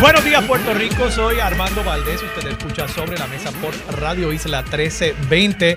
[0.00, 4.62] Buenos días Puerto Rico, soy Armando Valdés, usted escucha sobre la mesa por Radio Isla
[4.62, 5.76] 1320.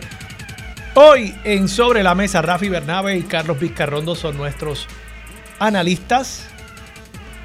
[0.94, 4.88] Hoy en Sobre la Mesa, Rafi Bernabe y Carlos Vizcarrondo son nuestros
[5.58, 6.48] analistas.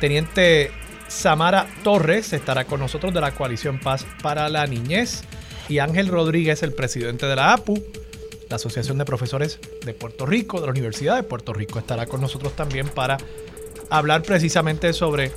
[0.00, 0.70] Teniente
[1.08, 5.22] Samara Torres estará con nosotros de la coalición Paz para la Niñez
[5.70, 7.82] y Ángel Rodríguez, el presidente de la APU,
[8.50, 12.20] la Asociación de Profesores de Puerto Rico, de la Universidad de Puerto Rico, estará con
[12.20, 13.16] nosotros también para
[13.88, 15.32] hablar precisamente sobre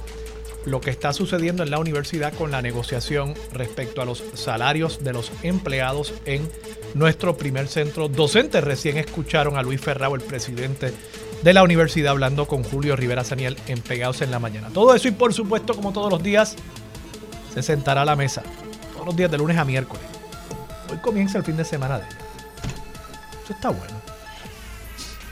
[0.65, 5.13] lo que está sucediendo en la universidad con la negociación respecto a los salarios de
[5.13, 6.49] los empleados en
[6.93, 8.61] nuestro primer centro docente.
[8.61, 10.93] Recién escucharon a Luis Ferrao, el presidente
[11.43, 14.69] de la universidad, hablando con Julio Rivera Saniel en Pegados en la Mañana.
[14.73, 16.55] Todo eso y por supuesto, como todos los días,
[17.53, 18.43] se sentará a la mesa.
[18.93, 20.03] Todos los días de lunes a miércoles.
[20.91, 22.17] Hoy comienza el fin de semana de ella.
[23.43, 23.98] Eso está bueno.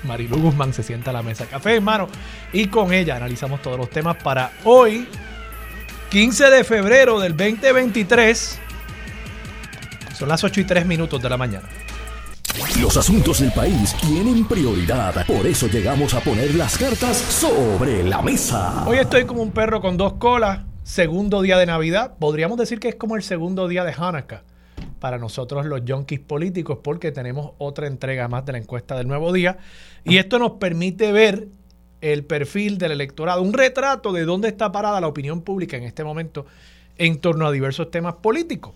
[0.03, 1.45] Marilu Guzmán se sienta a la mesa.
[1.45, 2.07] Café en mano.
[2.53, 5.07] Y con ella analizamos todos los temas para hoy,
[6.09, 8.59] 15 de febrero del 2023.
[10.17, 11.67] Son las 8 y 3 minutos de la mañana.
[12.81, 15.25] Los asuntos del país tienen prioridad.
[15.27, 18.87] Por eso llegamos a poner las cartas sobre la mesa.
[18.87, 20.61] Hoy estoy como un perro con dos colas.
[20.83, 22.15] Segundo día de Navidad.
[22.17, 24.43] Podríamos decir que es como el segundo día de Hanukkah
[24.99, 29.31] para nosotros los junkies políticos porque tenemos otra entrega más de la encuesta del nuevo
[29.31, 29.57] día
[30.03, 31.47] y esto nos permite ver
[32.01, 36.03] el perfil del electorado, un retrato de dónde está parada la opinión pública en este
[36.03, 36.45] momento
[36.97, 38.73] en torno a diversos temas políticos.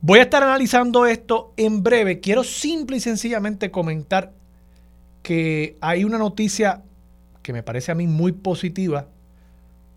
[0.00, 2.20] Voy a estar analizando esto en breve.
[2.20, 4.32] Quiero simple y sencillamente comentar
[5.22, 6.82] que hay una noticia
[7.42, 9.06] que me parece a mí muy positiva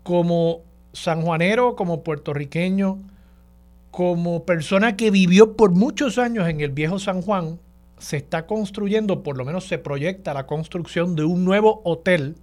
[0.02, 0.62] como
[0.94, 2.98] sanjuanero, como puertorriqueño,
[3.98, 7.58] como persona que vivió por muchos años en el viejo San Juan,
[7.98, 12.36] se está construyendo, por lo menos se proyecta la construcción de un nuevo hotel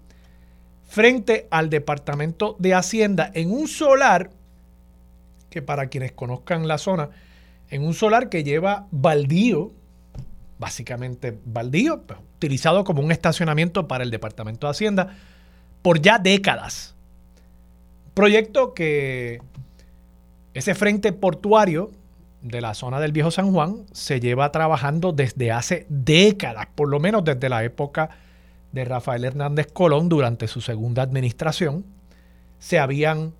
[0.83, 4.31] frente al Departamento de Hacienda en un solar
[5.49, 7.11] que para quienes conozcan la zona,
[7.69, 9.71] en un solar que lleva baldío,
[10.59, 15.15] básicamente baldío, pues, utilizado como un estacionamiento para el Departamento de Hacienda
[15.81, 16.95] por ya décadas.
[18.13, 19.39] Proyecto que
[20.55, 21.91] ese frente portuario
[22.41, 26.99] de la zona del Viejo San Juan se lleva trabajando desde hace décadas, por lo
[26.99, 28.09] menos desde la época
[28.71, 31.83] de Rafael Hernández Colón durante su segunda administración.
[32.57, 33.33] Se habían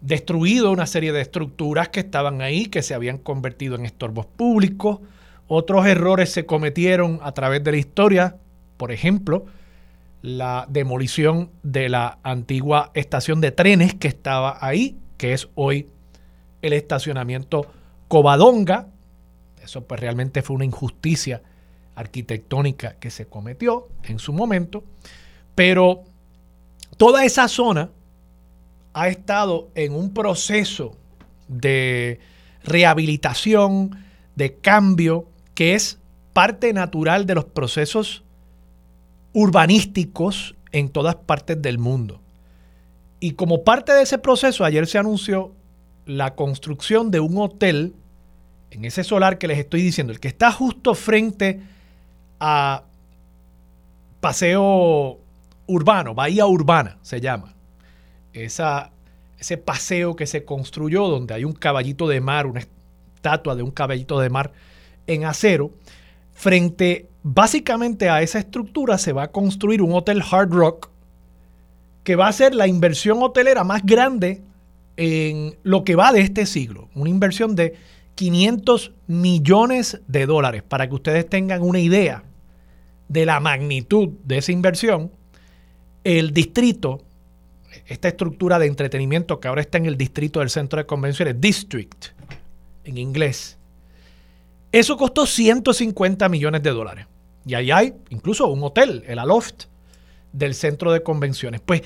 [0.00, 5.00] destruido una serie de estructuras que estaban ahí, que se habían convertido en estorbos públicos.
[5.48, 8.36] Otros errores se cometieron a través de la historia,
[8.78, 9.44] por ejemplo,
[10.22, 15.88] la demolición de la antigua estación de trenes que estaba ahí, que es hoy
[16.62, 17.66] el estacionamiento
[18.08, 18.88] Covadonga.
[19.62, 21.42] Eso pues realmente fue una injusticia
[21.94, 24.84] arquitectónica que se cometió en su momento.
[25.54, 26.04] Pero
[26.96, 27.90] toda esa zona
[28.94, 30.96] ha estado en un proceso
[31.48, 32.20] de
[32.64, 34.04] rehabilitación,
[34.36, 35.98] de cambio, que es
[36.32, 38.24] parte natural de los procesos
[39.32, 42.20] urbanísticos en todas partes del mundo.
[43.20, 45.52] Y como parte de ese proceso, ayer se anunció
[46.06, 47.94] la construcción de un hotel
[48.70, 51.60] en ese solar que les estoy diciendo, el que está justo frente
[52.40, 52.84] a
[54.20, 55.18] Paseo
[55.66, 57.54] Urbano, Bahía Urbana se llama.
[58.32, 58.90] Esa,
[59.38, 63.70] ese paseo que se construyó donde hay un caballito de mar, una estatua de un
[63.70, 64.52] caballito de mar
[65.06, 65.72] en acero,
[66.32, 70.90] frente básicamente a esa estructura se va a construir un hotel Hard Rock
[72.04, 74.42] que va a ser la inversión hotelera más grande
[74.96, 76.88] en lo que va de este siglo.
[76.94, 77.74] Una inversión de
[78.14, 80.62] 500 millones de dólares.
[80.62, 82.24] Para que ustedes tengan una idea
[83.08, 85.10] de la magnitud de esa inversión,
[86.04, 87.02] el distrito,
[87.86, 92.06] esta estructura de entretenimiento que ahora está en el distrito del centro de convenciones, District,
[92.84, 93.58] en inglés,
[94.72, 97.06] eso costó 150 millones de dólares.
[97.44, 99.64] Y ahí hay incluso un hotel, el Aloft,
[100.32, 101.60] del centro de convenciones.
[101.60, 101.82] Pues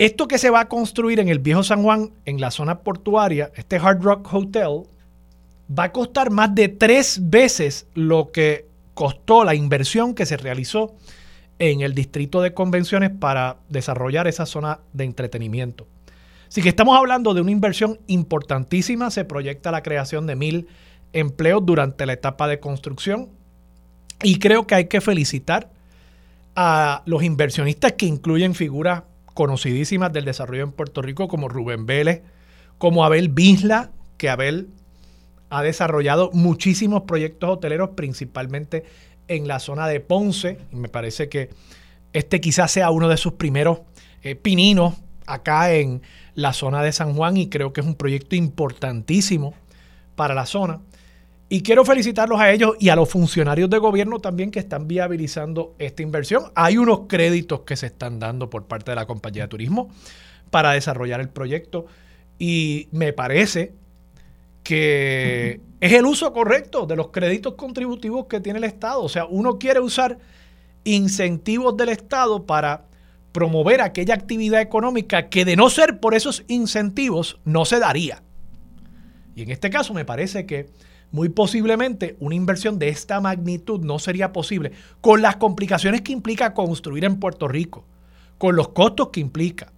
[0.00, 3.52] esto que se va a construir en el viejo San Juan, en la zona portuaria,
[3.54, 4.84] este Hard Rock Hotel,
[5.78, 8.64] va a costar más de tres veces lo que
[8.94, 10.94] costó la inversión que se realizó
[11.58, 15.86] en el distrito de convenciones para desarrollar esa zona de entretenimiento.
[16.48, 19.10] Así que estamos hablando de una inversión importantísima.
[19.10, 20.68] Se proyecta la creación de mil
[21.12, 23.28] empleos durante la etapa de construcción.
[24.22, 25.70] Y creo que hay que felicitar
[26.56, 29.02] a los inversionistas que incluyen figuras
[29.40, 32.20] conocidísimas del desarrollo en Puerto Rico como Rubén Vélez,
[32.76, 34.68] como Abel Bisla, que Abel
[35.48, 38.84] ha desarrollado muchísimos proyectos hoteleros, principalmente
[39.28, 40.58] en la zona de Ponce.
[40.70, 41.48] Y me parece que
[42.12, 43.80] este quizás sea uno de sus primeros
[44.20, 46.02] eh, pininos acá en
[46.34, 49.54] la zona de San Juan y creo que es un proyecto importantísimo
[50.16, 50.82] para la zona.
[51.52, 55.74] Y quiero felicitarlos a ellos y a los funcionarios de gobierno también que están viabilizando
[55.80, 56.44] esta inversión.
[56.54, 59.90] Hay unos créditos que se están dando por parte de la compañía de turismo
[60.52, 61.86] para desarrollar el proyecto
[62.38, 63.72] y me parece
[64.62, 69.02] que es el uso correcto de los créditos contributivos que tiene el Estado.
[69.02, 70.18] O sea, uno quiere usar
[70.84, 72.84] incentivos del Estado para
[73.32, 78.22] promover aquella actividad económica que de no ser por esos incentivos no se daría.
[79.34, 80.68] Y en este caso me parece que
[81.12, 86.54] muy posiblemente una inversión de esta magnitud no sería posible con las complicaciones que implica
[86.54, 87.84] construir en Puerto Rico,
[88.38, 89.72] con los costos que implica,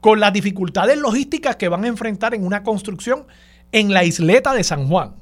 [0.00, 3.26] con las dificultades logísticas que van a enfrentar en una construcción
[3.72, 5.14] en la isleta de San Juan.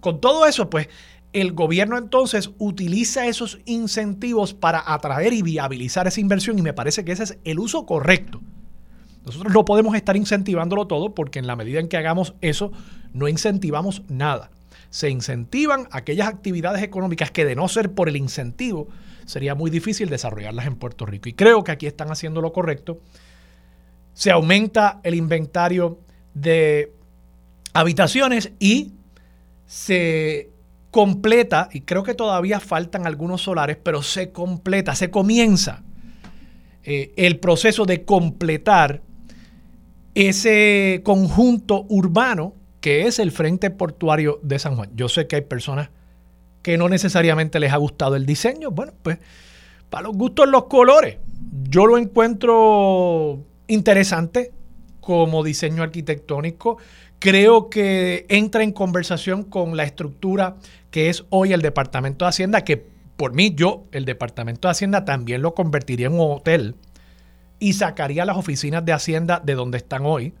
[0.00, 0.88] Con todo eso, pues
[1.32, 7.04] el gobierno entonces utiliza esos incentivos para atraer y viabilizar esa inversión y me parece
[7.04, 8.40] que ese es el uso correcto.
[9.24, 12.70] Nosotros no podemos estar incentivándolo todo porque en la medida en que hagamos eso,
[13.12, 14.50] no incentivamos nada
[14.90, 18.88] se incentivan aquellas actividades económicas que de no ser por el incentivo,
[19.26, 21.28] sería muy difícil desarrollarlas en Puerto Rico.
[21.28, 23.00] Y creo que aquí están haciendo lo correcto.
[24.14, 25.98] Se aumenta el inventario
[26.34, 26.92] de
[27.74, 28.92] habitaciones y
[29.66, 30.50] se
[30.90, 35.82] completa, y creo que todavía faltan algunos solares, pero se completa, se comienza
[36.84, 39.02] eh, el proceso de completar
[40.14, 44.90] ese conjunto urbano que es el Frente Portuario de San Juan.
[44.94, 45.90] Yo sé que hay personas
[46.62, 48.70] que no necesariamente les ha gustado el diseño.
[48.70, 49.18] Bueno, pues
[49.90, 51.18] para los gustos los colores.
[51.68, 54.52] Yo lo encuentro interesante
[55.00, 56.78] como diseño arquitectónico.
[57.18, 60.56] Creo que entra en conversación con la estructura
[60.90, 62.84] que es hoy el Departamento de Hacienda, que
[63.16, 66.74] por mí yo, el Departamento de Hacienda también lo convertiría en un hotel
[67.58, 70.34] y sacaría las oficinas de Hacienda de donde están hoy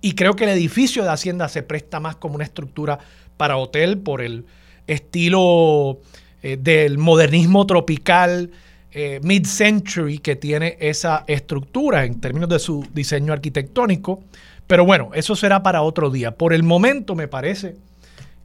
[0.00, 2.98] y creo que el edificio de Hacienda se presta más como una estructura
[3.36, 4.44] para hotel por el
[4.86, 6.00] estilo
[6.42, 8.50] eh, del modernismo tropical
[8.90, 14.22] eh, mid-century que tiene esa estructura en términos de su diseño arquitectónico.
[14.66, 16.32] Pero bueno, eso será para otro día.
[16.32, 17.76] Por el momento me parece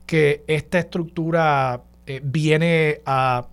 [0.06, 3.48] que esta estructura eh, viene a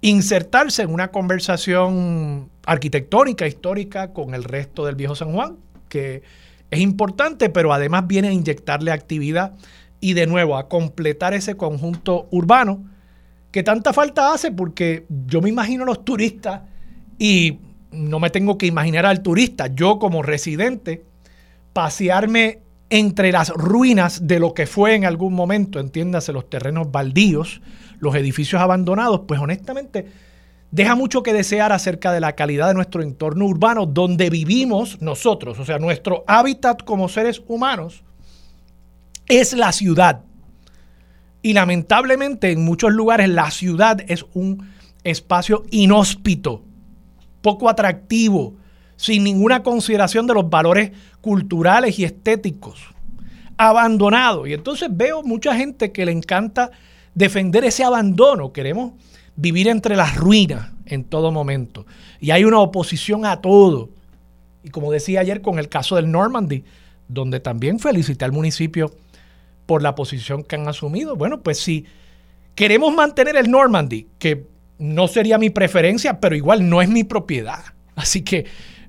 [0.00, 5.56] insertarse en una conversación arquitectónica, histórica con el resto del viejo San Juan,
[5.88, 6.22] que
[6.70, 9.54] es importante, pero además viene a inyectarle actividad
[10.00, 12.84] y de nuevo a completar ese conjunto urbano
[13.50, 16.62] que tanta falta hace porque yo me imagino a los turistas
[17.18, 17.60] y
[17.92, 21.04] no me tengo que imaginar al turista, yo como residente,
[21.72, 22.60] pasearme
[22.90, 27.62] entre las ruinas de lo que fue en algún momento, entiéndase, los terrenos baldíos,
[27.98, 30.06] los edificios abandonados, pues honestamente
[30.76, 35.58] deja mucho que desear acerca de la calidad de nuestro entorno urbano donde vivimos nosotros,
[35.58, 38.04] o sea, nuestro hábitat como seres humanos
[39.26, 40.20] es la ciudad.
[41.40, 44.68] Y lamentablemente en muchos lugares la ciudad es un
[45.02, 46.62] espacio inhóspito,
[47.40, 48.56] poco atractivo,
[48.96, 50.90] sin ninguna consideración de los valores
[51.22, 52.82] culturales y estéticos,
[53.56, 54.46] abandonado.
[54.46, 56.70] Y entonces veo mucha gente que le encanta
[57.14, 58.52] defender ese abandono.
[58.52, 58.92] Queremos
[59.36, 61.86] vivir entre las ruinas en todo momento.
[62.20, 63.90] Y hay una oposición a todo.
[64.62, 66.64] Y como decía ayer con el caso del Normandy,
[67.08, 68.92] donde también felicité al municipio
[69.66, 71.16] por la posición que han asumido.
[71.16, 71.84] Bueno, pues si
[72.54, 74.46] queremos mantener el Normandy, que
[74.78, 77.64] no sería mi preferencia, pero igual no es mi propiedad.
[77.94, 78.46] Así que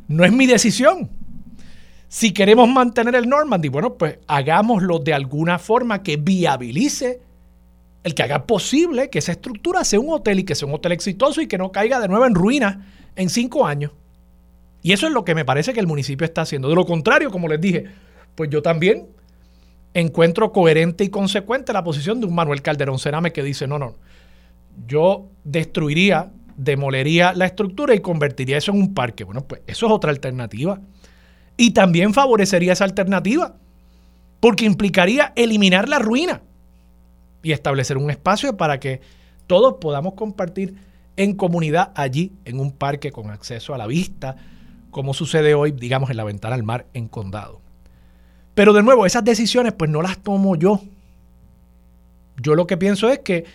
[0.07, 1.09] no es mi decisión.
[2.07, 7.19] Si queremos mantener el Normandy, bueno, pues hagámoslo de alguna forma que viabilice
[8.03, 10.93] el que haga posible que esa estructura sea un hotel y que sea un hotel
[10.93, 12.77] exitoso y que no caiga de nuevo en ruinas
[13.15, 13.91] en cinco años.
[14.81, 16.69] Y eso es lo que me parece que el municipio está haciendo.
[16.69, 17.85] De lo contrario, como les dije,
[18.35, 19.07] pues yo también
[19.93, 23.95] encuentro coherente y consecuente la posición de un Manuel Calderón Cerame que dice, no, no,
[24.87, 29.23] yo destruiría, demolería la estructura y convertiría eso en un parque.
[29.23, 30.79] Bueno, pues eso es otra alternativa.
[31.57, 33.55] Y también favorecería esa alternativa,
[34.39, 36.41] porque implicaría eliminar la ruina
[37.47, 38.99] y establecer un espacio para que
[39.47, 40.75] todos podamos compartir
[41.15, 44.35] en comunidad allí en un parque con acceso a la vista,
[44.91, 47.61] como sucede hoy, digamos, en la ventana al mar en Condado.
[48.53, 50.81] Pero de nuevo, esas decisiones pues no las tomo yo.
[52.35, 53.45] Yo lo que pienso es que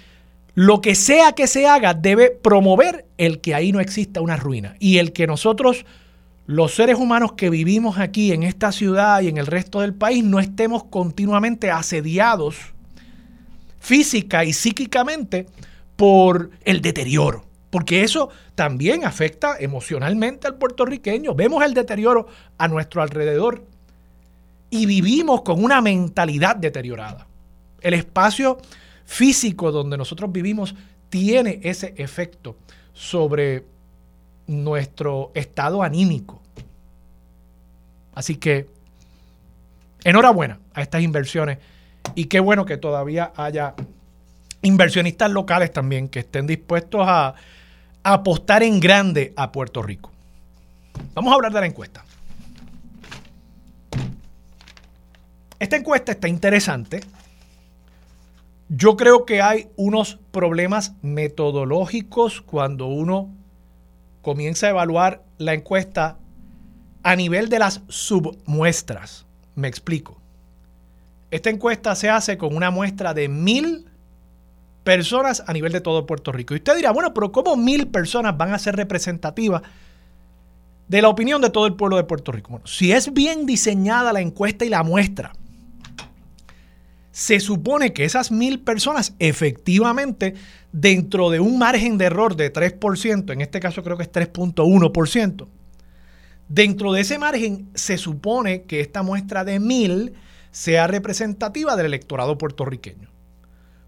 [0.55, 4.75] lo que sea que se haga debe promover el que ahí no exista una ruina
[4.79, 5.85] y el que nosotros,
[6.47, 10.25] los seres humanos que vivimos aquí en esta ciudad y en el resto del país,
[10.25, 12.72] no estemos continuamente asediados
[13.83, 15.47] física y psíquicamente
[15.97, 17.45] por el deterioro.
[17.69, 21.35] Porque eso también afecta emocionalmente al puertorriqueño.
[21.35, 23.65] Vemos el deterioro a nuestro alrededor
[24.71, 27.27] y vivimos con una mentalidad deteriorada.
[27.81, 28.59] El espacio
[29.05, 30.77] físico donde nosotros vivimos
[31.09, 32.57] tiene ese efecto
[32.93, 33.65] sobre
[34.47, 36.41] nuestro estado anímico.
[38.15, 38.69] Así que
[40.05, 41.59] enhorabuena a estas inversiones
[42.15, 43.75] y qué bueno que todavía haya
[44.63, 47.35] inversionistas locales también que estén dispuestos a,
[48.05, 50.11] apostar en grande a Puerto Rico.
[51.15, 52.05] Vamos a hablar de la encuesta.
[55.61, 57.01] Esta encuesta está interesante
[58.75, 63.29] yo creo que hay unos problemas metodológicos cuando uno
[64.23, 66.17] comienza a evaluar la encuesta
[67.03, 69.27] a nivel de las submuestras.
[69.57, 70.22] Me explico.
[71.33, 73.87] Esta encuesta se hace con una muestra de mil
[74.85, 76.53] personas a nivel de todo Puerto Rico.
[76.53, 79.63] Y usted dirá, bueno, pero ¿cómo mil personas van a ser representativas
[80.89, 82.51] de la opinión de todo el pueblo de Puerto Rico?
[82.51, 85.33] Bueno, si es bien diseñada la encuesta y la muestra,
[87.13, 90.35] se supone que esas mil personas efectivamente
[90.71, 95.47] dentro de un margen de error de 3%, en este caso creo que es 3.1%,
[96.47, 100.13] dentro de ese margen se supone que esta muestra de mil
[100.53, 103.11] sea representativa del electorado puertorriqueño.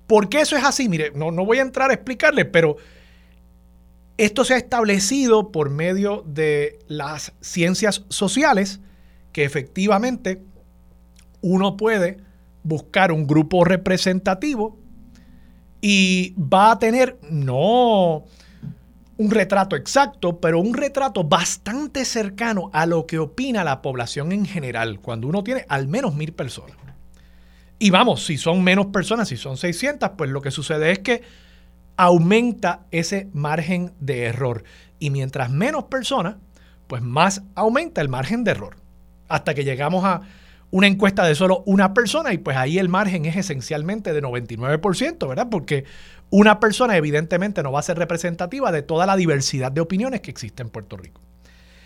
[0.08, 0.88] ¿Por qué eso es así?
[0.88, 2.76] Mire, no, no voy a entrar a explicarle, pero
[4.16, 8.80] esto se ha establecido por medio de las ciencias sociales,
[9.32, 10.42] que efectivamente
[11.40, 12.18] uno puede
[12.62, 14.78] buscar un grupo representativo
[15.80, 18.24] y va a tener no
[19.16, 24.44] un retrato exacto, pero un retrato bastante cercano a lo que opina la población en
[24.46, 26.76] general, cuando uno tiene al menos mil personas.
[27.78, 31.22] Y vamos, si son menos personas, si son 600, pues lo que sucede es que
[31.96, 34.64] aumenta ese margen de error.
[34.98, 36.36] Y mientras menos personas,
[36.86, 38.76] pues más aumenta el margen de error.
[39.28, 40.22] Hasta que llegamos a
[40.70, 45.28] una encuesta de solo una persona y pues ahí el margen es esencialmente de 99%,
[45.28, 45.48] ¿verdad?
[45.50, 45.84] Porque
[46.36, 50.32] una persona evidentemente no va a ser representativa de toda la diversidad de opiniones que
[50.32, 51.20] existe en Puerto Rico.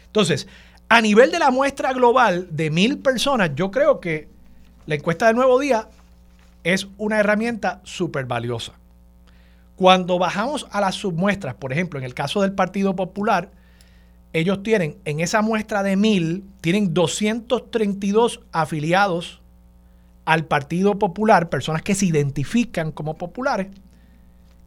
[0.06, 0.48] Entonces,
[0.88, 4.26] a nivel de la muestra global de mil personas, yo creo que
[4.86, 5.90] la encuesta del nuevo día
[6.64, 8.72] es una herramienta súper valiosa.
[9.76, 13.50] Cuando bajamos a las submuestras, por ejemplo, en el caso del Partido Popular,
[14.32, 19.42] ellos tienen en esa muestra de mil, tienen 232 afiliados
[20.24, 23.66] al Partido Popular, personas que se identifican como populares,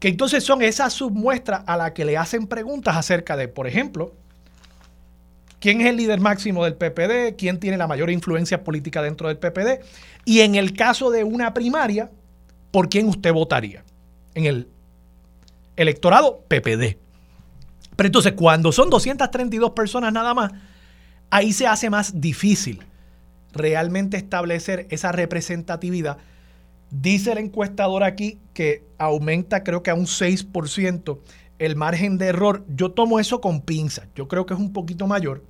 [0.02, 4.16] que entonces son esas submuestras a las que le hacen preguntas acerca de, por ejemplo,
[5.60, 9.38] quién es el líder máximo del PPD, quién tiene la mayor influencia política dentro del
[9.38, 9.80] PPD,
[10.24, 12.10] y en el caso de una primaria,
[12.72, 13.84] ¿por quién usted votaría?
[14.34, 14.68] En el
[15.76, 16.98] electorado PPD.
[17.94, 20.50] Pero entonces, cuando son 232 personas nada más,
[21.30, 22.82] ahí se hace más difícil
[23.52, 26.18] realmente establecer esa representatividad.
[26.92, 31.18] Dice el encuestador aquí que aumenta creo que a un 6%
[31.58, 32.64] el margen de error.
[32.68, 34.06] Yo tomo eso con pinzas.
[34.14, 35.42] Yo creo que es un poquito mayor.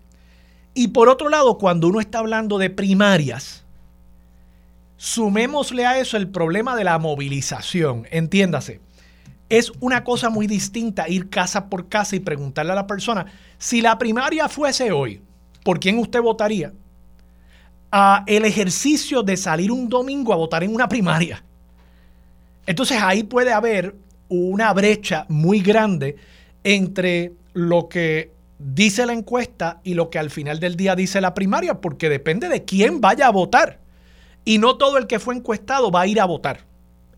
[0.73, 3.65] Y por otro lado, cuando uno está hablando de primarias,
[4.97, 8.07] sumémosle a eso el problema de la movilización.
[8.11, 8.81] Entiéndase
[9.53, 13.27] es una cosa muy distinta ir casa por casa y preguntarle a la persona,
[13.59, 15.21] si la primaria fuese hoy,
[15.63, 16.73] ¿por quién usted votaría?
[18.27, 21.45] El ejercicio de salir un domingo a votar en una primaria.
[22.65, 23.95] Entonces ahí puede haber
[24.29, 26.17] una brecha muy grande
[26.65, 31.35] entre lo que dice la encuesta y lo que al final del día dice la
[31.35, 33.79] primaria, porque depende de quién vaya a votar.
[34.45, 36.61] Y no todo el que fue encuestado va a ir a votar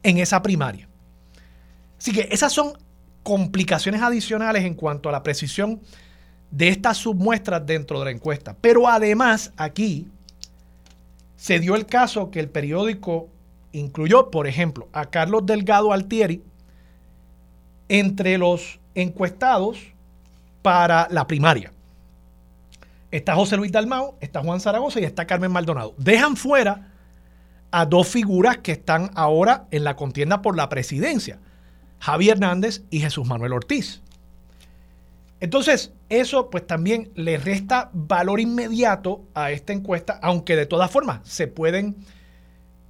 [0.02, 0.88] en esa primaria.
[1.98, 2.72] Así que esas son
[3.22, 5.80] complicaciones adicionales en cuanto a la precisión
[6.50, 8.56] de estas submuestras dentro de la encuesta.
[8.60, 10.08] Pero además aquí
[11.44, 13.28] se dio el caso que el periódico
[13.72, 16.42] incluyó, por ejemplo, a Carlos Delgado Altieri
[17.90, 19.76] entre los encuestados
[20.62, 21.70] para la primaria.
[23.10, 25.92] Está José Luis Dalmao, está Juan Zaragoza y está Carmen Maldonado.
[25.98, 26.94] Dejan fuera
[27.70, 31.40] a dos figuras que están ahora en la contienda por la presidencia.
[31.98, 34.00] Javier Hernández y Jesús Manuel Ortiz.
[35.44, 41.20] Entonces, eso pues también le resta valor inmediato a esta encuesta, aunque de todas formas
[41.24, 41.96] se pueden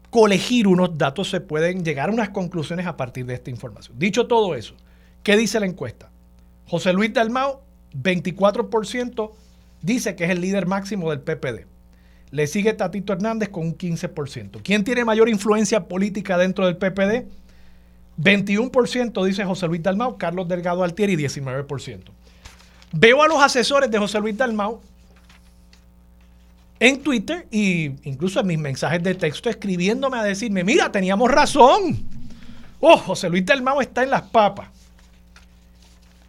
[0.09, 3.99] colegir unos datos, se pueden llegar a unas conclusiones a partir de esta información.
[3.99, 4.77] Dicho todo eso,
[5.25, 6.13] ¿qué dice la encuesta?
[6.69, 7.65] José Luis Dalmao,
[8.01, 9.33] 24%,
[9.83, 11.67] dice que es el líder máximo del PPD.
[12.31, 14.61] Le sigue Tatito Hernández con un 15%.
[14.63, 17.27] ¿Quién tiene mayor influencia política dentro del PPD?
[18.17, 22.13] 21% dice José Luis Dalmau, Carlos Delgado Altieri 19%.
[22.97, 24.81] Veo a los asesores de José Luis Dalmau
[26.79, 32.07] en Twitter e incluso en mis mensajes de texto escribiéndome a decirme, mira, teníamos razón.
[32.79, 34.69] Oh, José Luis Dalmau está en las papas.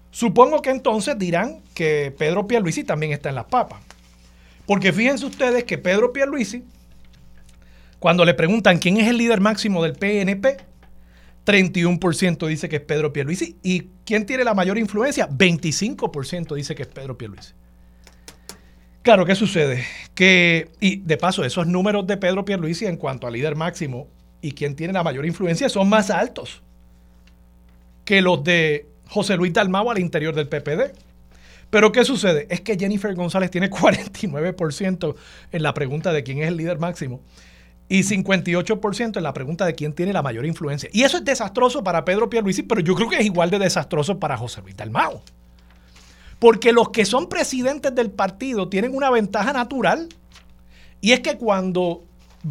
[0.10, 3.80] Supongo que entonces dirán que Pedro Pierluisi también está en las papas.
[4.66, 6.64] Porque fíjense ustedes que Pedro Pierluisi,
[8.00, 10.58] cuando le preguntan quién es el líder máximo del PNP,
[11.46, 13.58] 31% dice que es Pedro Pierluisi.
[13.64, 15.30] ¿Y quién tiene la mayor influencia?
[15.30, 17.54] 25% dice que es Pedro Pierluisi.
[19.04, 19.86] Claro, ¿qué sucede?
[20.16, 24.08] Que, y de paso, esos números de Pedro Pierluisi en cuanto al líder máximo
[24.42, 26.64] y quién tiene la mayor influencia son más altos
[28.04, 30.98] que los de José Luis Dalmau al interior del PPD.
[31.70, 32.48] Pero ¿qué sucede?
[32.50, 35.16] Es que Jennifer González tiene 49%
[35.52, 37.22] en la pregunta de quién es el líder máximo
[37.88, 40.90] y 58% en la pregunta de quién tiene la mayor influencia.
[40.92, 44.20] Y eso es desastroso para Pedro Pierluisi, pero yo creo que es igual de desastroso
[44.20, 45.22] para José Luis Dalmau.
[46.40, 50.10] Porque los que son presidentes del partido tienen una ventaja natural
[51.00, 52.04] y es que cuando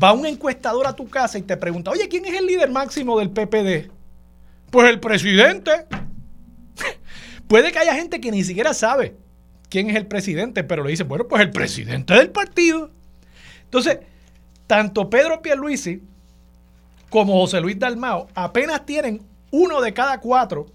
[0.02, 3.18] va un encuestador a tu casa y te pregunta, oye, ¿quién es el líder máximo
[3.18, 3.90] del PPD?
[4.70, 5.86] Pues el presidente.
[7.48, 9.16] Puede que haya gente que ni siquiera sabe
[9.68, 12.90] quién es el presidente, pero le dice, bueno, pues el presidente del partido.
[13.64, 13.98] Entonces,
[14.66, 16.02] tanto Pedro Pierluisi
[17.10, 20.66] como José Luis Dalmao apenas tienen uno de cada cuatro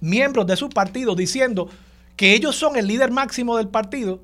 [0.00, 1.68] miembros de su partido diciendo
[2.16, 4.20] que ellos son el líder máximo del partido,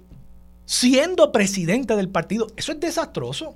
[0.66, 2.48] siendo presidente del partido.
[2.56, 3.54] Eso es desastroso.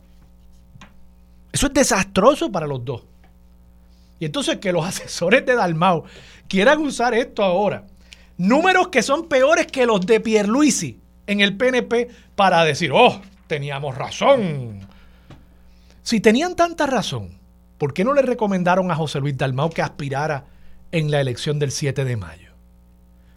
[1.52, 3.02] Eso es desastroso para los dos.
[4.20, 6.04] Y entonces que los asesores de Dalmao
[6.46, 7.84] quieran usar esto ahora
[8.38, 13.96] números que son peores que los de Pierluisi en el PNP para decir, oh, teníamos
[13.96, 14.87] razón.
[16.08, 17.38] Si tenían tanta razón,
[17.76, 20.46] ¿por qué no le recomendaron a José Luis Dalmau que aspirara
[20.90, 22.52] en la elección del 7 de mayo?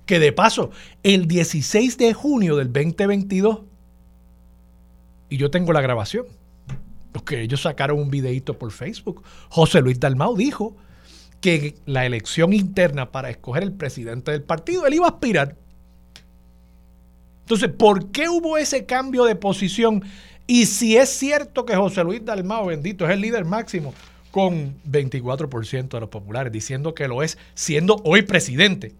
[0.06, 0.72] Que de paso,
[1.04, 3.60] el 16 de junio del 2022,
[5.28, 6.28] y yo tengo la grabación,
[7.12, 10.78] porque ellos sacaron un videito por Facebook, José Luis Dalmau dijo
[11.42, 15.58] que la elección interna para escoger el presidente del partido, él iba a aspirar.
[17.42, 20.06] Entonces, ¿por qué hubo ese cambio de posición?
[20.48, 23.94] Y si es cierto que José Luis Dalmao, bendito, es el líder máximo,
[24.32, 28.94] con 24% de los populares, diciendo que lo es, siendo hoy presidente.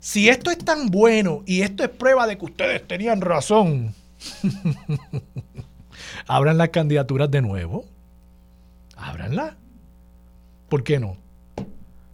[0.00, 3.94] Si esto es tan bueno y esto es prueba de que ustedes tenían razón,
[6.26, 7.84] abran las candidaturas de nuevo.
[8.96, 9.54] Ábranlas.
[10.68, 11.16] ¿Por qué no?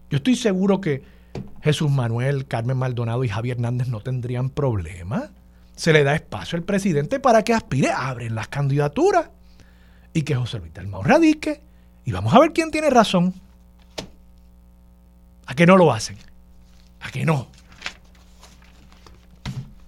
[0.09, 1.03] Yo estoy seguro que
[1.61, 5.31] Jesús Manuel, Carmen Maldonado y Javier Hernández no tendrían problema.
[5.75, 9.29] Se le da espacio al presidente para que aspire, abren las candidaturas
[10.13, 11.61] y que José Luis Dalmau radique
[12.05, 13.33] y vamos a ver quién tiene razón.
[15.45, 16.17] ¿A qué no lo hacen?
[17.01, 17.49] ¿A qué no?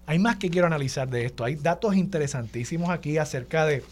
[0.05, 1.43] Hay más que quiero analizar de esto.
[1.43, 3.83] Hay datos interesantísimos aquí acerca de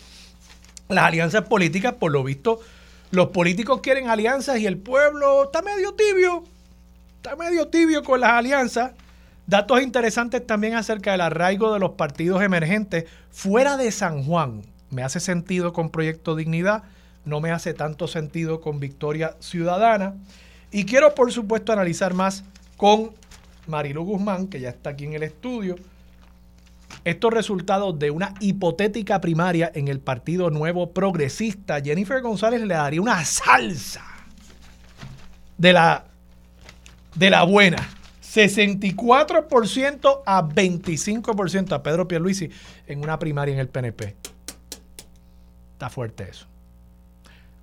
[0.87, 1.93] las alianzas políticas.
[1.93, 2.59] Por lo visto,
[3.11, 6.43] los políticos quieren alianzas y el pueblo está medio tibio.
[7.17, 8.91] Está medio tibio con las alianzas.
[9.47, 14.63] Datos interesantes también acerca del arraigo de los partidos emergentes fuera de San Juan.
[14.89, 16.83] Me hace sentido con Proyecto Dignidad,
[17.25, 20.15] no me hace tanto sentido con Victoria Ciudadana.
[20.71, 22.43] Y quiero, por supuesto, analizar más
[22.77, 23.11] con
[23.67, 25.75] Marilu Guzmán, que ya está aquí en el estudio
[27.05, 33.01] estos resultados de una hipotética primaria en el Partido Nuevo Progresista, Jennifer González le daría
[33.01, 34.03] una salsa
[35.57, 36.05] de la,
[37.13, 37.87] de la buena.
[38.35, 42.49] 64% a 25% a Pedro Pierluisi
[42.87, 44.15] en una primaria en el PNP.
[45.73, 46.47] Está fuerte eso.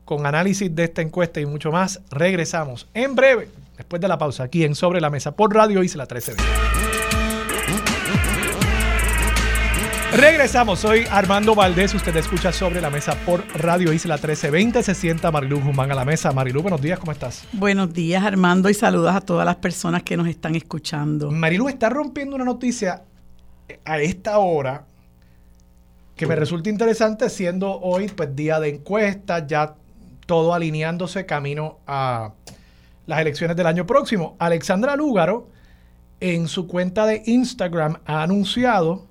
[0.04, 4.44] Con análisis de esta encuesta y mucho más, regresamos en breve, después de la pausa,
[4.44, 6.71] aquí en Sobre la Mesa por Radio Isla 1320.
[10.14, 15.30] Regresamos, soy Armando Valdés, usted escucha sobre la mesa por Radio Isla 1320, se sienta
[15.30, 16.32] Marilu Guzmán a la mesa.
[16.32, 17.46] Marilu, buenos días, ¿cómo estás?
[17.54, 21.30] Buenos días Armando y saludos a todas las personas que nos están escuchando.
[21.30, 23.04] Marilu está rompiendo una noticia
[23.86, 24.84] a esta hora
[26.14, 29.76] que me resulta interesante siendo hoy pues día de encuestas, ya
[30.26, 32.32] todo alineándose camino a
[33.06, 34.36] las elecciones del año próximo.
[34.38, 35.48] Alexandra Lúgaro
[36.20, 39.10] en su cuenta de Instagram ha anunciado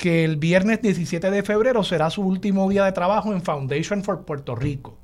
[0.00, 4.24] que el viernes 17 de febrero será su último día de trabajo en Foundation for
[4.24, 4.96] Puerto Rico.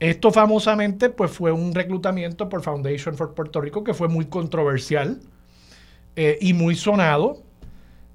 [0.00, 5.20] Esto famosamente pues fue un reclutamiento por Foundation for Puerto Rico que fue muy controversial
[6.16, 7.42] eh, y muy sonado.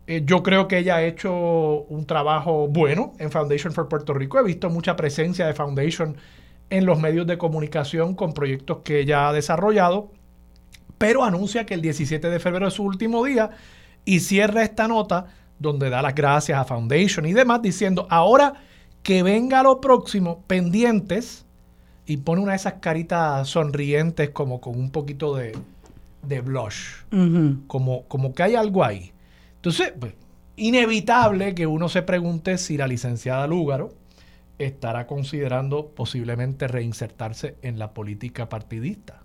[0.07, 4.39] Eh, yo creo que ella ha hecho un trabajo bueno en Foundation for Puerto Rico.
[4.39, 6.17] He visto mucha presencia de Foundation
[6.71, 10.09] en los medios de comunicación con proyectos que ella ha desarrollado,
[10.97, 13.51] pero anuncia que el 17 de febrero es su último día
[14.05, 15.27] y cierra esta nota
[15.61, 18.53] donde da las gracias a Foundation y demás diciendo, ahora
[19.03, 21.45] que venga lo próximo, pendientes
[22.05, 25.53] y pone una de esas caritas sonrientes como con un poquito de,
[26.41, 27.03] blush,
[27.67, 29.11] como, como que hay algo ahí.
[29.55, 30.13] Entonces, pues,
[30.55, 33.93] inevitable que uno se pregunte si la licenciada Lúgaro
[34.57, 39.20] estará considerando posiblemente reinsertarse en la política partidista.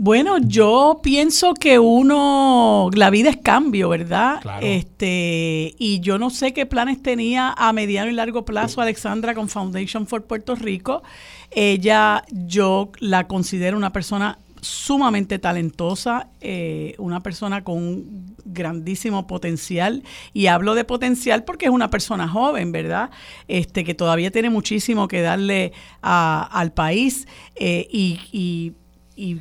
[0.00, 4.40] Bueno, yo pienso que uno, la vida es cambio, ¿verdad?
[4.60, 9.48] Este, y yo no sé qué planes tenía a mediano y largo plazo Alexandra con
[9.48, 11.02] Foundation for Puerto Rico.
[11.50, 20.04] Ella, yo la considero una persona sumamente talentosa, eh, una persona con un grandísimo potencial.
[20.32, 23.10] Y hablo de potencial porque es una persona joven, ¿verdad?
[23.48, 27.26] Este, que todavía tiene muchísimo que darle al país.
[27.56, 28.74] Eh, y y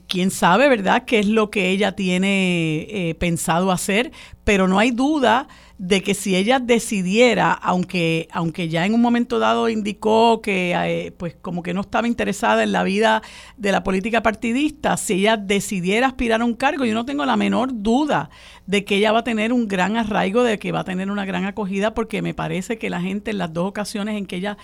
[0.07, 4.11] quién sabe, ¿verdad?, qué es lo que ella tiene eh, pensado hacer,
[4.43, 9.37] pero no hay duda de que si ella decidiera, aunque, aunque ya en un momento
[9.37, 13.21] dado indicó que eh, pues como que no estaba interesada en la vida
[13.57, 17.37] de la política partidista, si ella decidiera aspirar a un cargo, yo no tengo la
[17.37, 18.31] menor duda
[18.65, 21.25] de que ella va a tener un gran arraigo, de que va a tener una
[21.25, 24.57] gran acogida, porque me parece que la gente en las dos ocasiones en que ella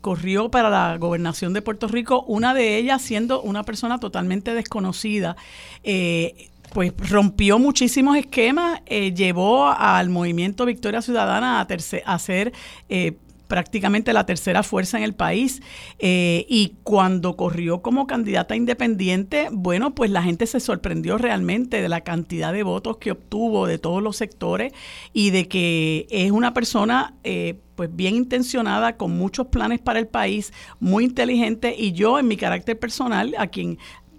[0.00, 5.36] corrió para la gobernación de Puerto Rico, una de ellas siendo una persona totalmente desconocida.
[5.84, 11.66] Eh, pues rompió muchísimos esquemas, eh, llevó al movimiento Victoria Ciudadana a,
[12.06, 12.52] a ser
[12.88, 13.18] eh,
[13.52, 15.60] prácticamente la tercera fuerza en el país.
[15.98, 21.88] Eh, y cuando corrió como candidata independiente, bueno, pues la gente se sorprendió realmente de
[21.90, 24.72] la cantidad de votos que obtuvo de todos los sectores
[25.12, 27.14] y de que es una persona...
[27.24, 32.28] Eh, pues bien intencionada, con muchos planes para el país, muy inteligente y yo en
[32.28, 33.78] mi carácter personal, a quien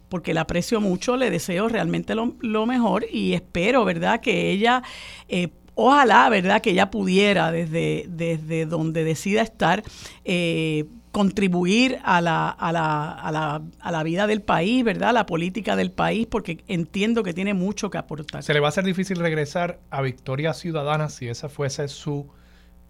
[0.09, 4.81] porque la aprecio mucho, le deseo realmente lo, mejor y espero, ¿verdad?, que ella
[5.29, 9.83] eh, ojalá, ¿verdad?, que ella pudiera desde, desde donde decida estar.
[10.25, 15.09] Eh, contribuir a la, a, la, a, la, a la vida del país, ¿verdad?
[15.09, 18.41] A la política del país, porque entiendo que tiene mucho que aportar.
[18.41, 22.25] Se le va a hacer difícil regresar a Victoria Ciudadana si ese fuese su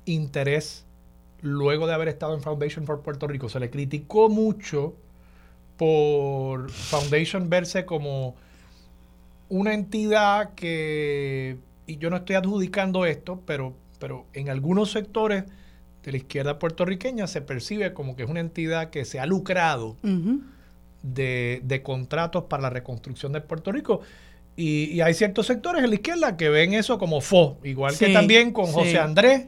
[0.05, 0.85] interés
[1.41, 3.49] luego de haber estado en Foundation for Puerto Rico.
[3.49, 4.95] Se le criticó mucho
[5.75, 8.35] por Foundation verse como
[9.49, 15.45] una entidad que y yo no estoy adjudicando esto, pero, pero en algunos sectores
[16.03, 19.97] de la izquierda puertorriqueña se percibe como que es una entidad que se ha lucrado
[21.01, 24.01] de, contratos para la reconstrucción de Puerto Rico.
[24.55, 28.51] Y, hay ciertos sectores en la izquierda que ven eso como fo, igual que también
[28.51, 29.47] con José Andrés,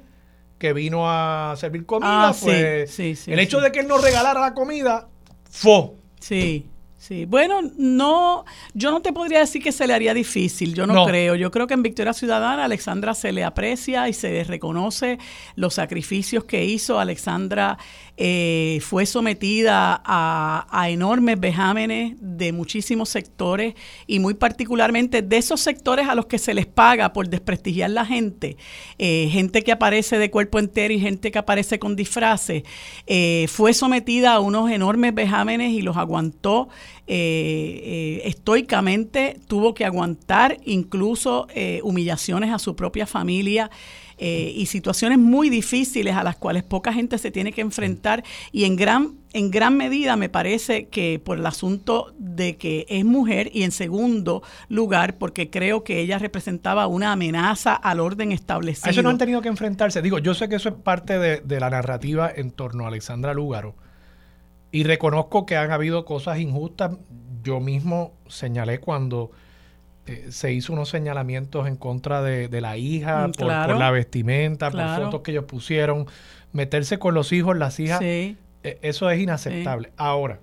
[0.57, 4.53] que vino a servir comida, ah, pues el hecho de que él nos regalara la
[4.53, 5.09] comida,
[5.49, 5.95] fo.
[6.19, 6.69] Sí.
[7.07, 11.05] Sí, bueno, no, yo no te podría decir que se le haría difícil, yo no,
[11.05, 11.35] creo.
[11.35, 15.19] Yo creo que en Victoria Ciudadana Alexandra se le aprecia y se le reconoce
[15.55, 16.99] los sacrificios que hizo.
[16.99, 17.77] Alexandra
[18.17, 23.75] eh, fue sometida a, enormes vejámenes de muchísimos sectores
[24.07, 28.05] y muy particularmente de esos sectores a los que se les paga por desprestigiar la
[28.05, 28.57] gente,
[28.97, 32.63] eh, gente que aparece de cuerpo entero y gente que aparece con disfraces,
[33.05, 36.69] eh, fue sometida a unos enormes vejámenes y los aguantó
[37.07, 41.47] estoicamente, tuvo que aguantar incluso
[41.83, 43.69] humillaciones a su propia familia.
[44.17, 48.63] Eh, y situaciones muy difíciles a las cuales poca gente se tiene que enfrentar y
[48.63, 53.51] en gran en gran medida me parece que por el asunto de que es mujer
[53.53, 58.87] y en segundo lugar porque creo que ella representaba una amenaza al orden establecido.
[58.87, 60.01] A eso no han tenido que enfrentarse.
[60.01, 63.33] Digo, yo sé que eso es parte de, de la narrativa en torno a Alexandra
[63.33, 63.75] Lúgaro
[64.75, 66.97] y reconozco que han habido cosas injustas.
[67.43, 69.31] Yo mismo señalé cuando
[70.05, 75.03] eh, se hizo unos señalamientos en contra de, la hija mm, por, la vestimenta, por
[75.05, 76.07] fotos que ellos pusieron,
[76.51, 79.93] meterse con los hijos, las hijas, eh, eso es inaceptable.
[79.95, 80.39] Ahora,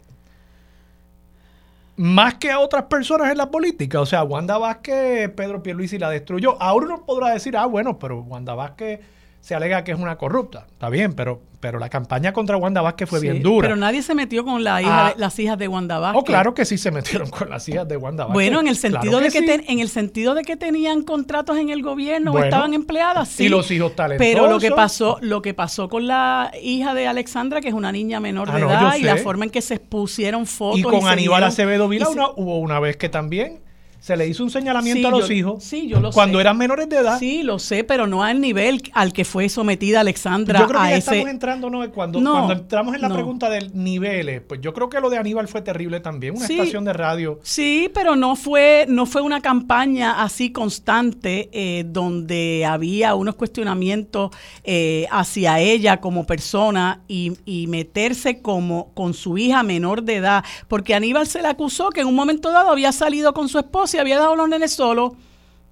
[1.96, 6.08] más que a otras personas en la política, o sea, Wanda Vázquez, Pedro Pierluisi la
[6.08, 6.56] destruyó.
[6.58, 9.00] Ahora uno podrá decir, ah, bueno, pero Wanda Vázquez
[9.42, 10.66] se alega que es una corrupta.
[10.70, 13.68] Está bien, pero pero la campaña contra Wanda Vázquez fue bien dura.
[13.68, 15.14] Pero nadie se metió con la hija ah.
[15.16, 16.20] las hijas de Wanda Vázquez.
[16.20, 18.34] Oh, claro que sí se metieron con las hijas de Wanda Vázquez.
[18.34, 21.82] Bueno, en el sentido de que, en el sentido de que tenían contratos en el
[21.82, 23.44] gobierno o estaban empleadas, sí.
[23.44, 24.32] Y los hijos talentosos.
[24.32, 27.92] Pero lo que pasó, lo que pasó con la hija de Alexandra, que es una
[27.92, 30.80] niña menor ah, de edad, y la forma en que se expusieron fotos.
[30.80, 33.60] Y con Aníbal Acevedo Vila hubo una vez que también
[34.02, 36.96] se le hizo un señalamiento a los hijos sí, yo lo cuando eran menores de
[36.96, 37.20] edad.
[37.20, 40.58] Sí, lo sé, pero no al nivel al que fue sometida Alexandra.
[40.58, 41.88] Yo creo que ya estamos entrando, ¿no?
[41.92, 45.46] Cuando, cuando entramos en la pregunta de niveles, pues yo creo que lo de Aníbal
[45.46, 47.38] fue terrible también, una estación de radio.
[47.44, 54.32] Sí, pero no fue, no fue una campaña así constante eh, donde había unos cuestionamientos
[54.64, 60.44] eh, hacia ella como persona y, y meterse como con su hija menor de edad,
[60.66, 63.91] porque Aníbal se le acusó que en un momento dado había salido con su esposa
[63.94, 65.16] y había dado los nenes solo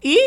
[0.02, 0.18] y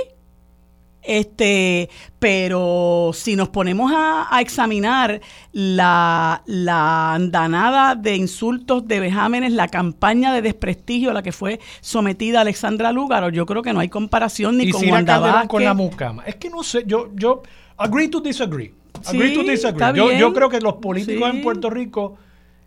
[1.04, 5.20] este, pero si nos ponemos a, examinar
[5.52, 11.60] la, la, andanada de insultos, de vejámenes, la campaña de desprestigio a la que fue
[11.82, 16.24] sometida Alexandra Lúgaro, yo creo que no hay comparación ni con Wanda con la mucama.
[16.26, 17.44] Es que no sé, yo, yo
[17.78, 18.74] agree to disagree.
[19.06, 19.94] Agree to disagree.
[19.96, 22.18] Yo, yo, creo que los políticos en Puerto Rico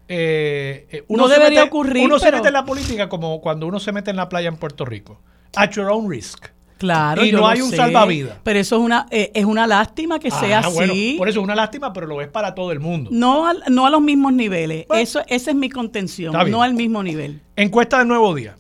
[0.09, 2.05] eh, eh, uno no debería ocurrir.
[2.05, 4.57] Uno se mete en la política como cuando uno se mete en la playa en
[4.57, 5.21] Puerto Rico.
[5.57, 6.49] At your own risk.
[6.79, 8.39] Claro, y no hay un salvavidas.
[8.43, 11.15] Pero eso es una eh, es una lástima que sea ah, así.
[11.17, 13.11] por eso es una lástima, pero lo es para todo el mundo.
[13.13, 14.87] No a, no a los mismos niveles.
[14.95, 17.41] eso esa es mi contención, no al mismo nivel.
[17.57, 18.57] Encuesta del Nuevo Día.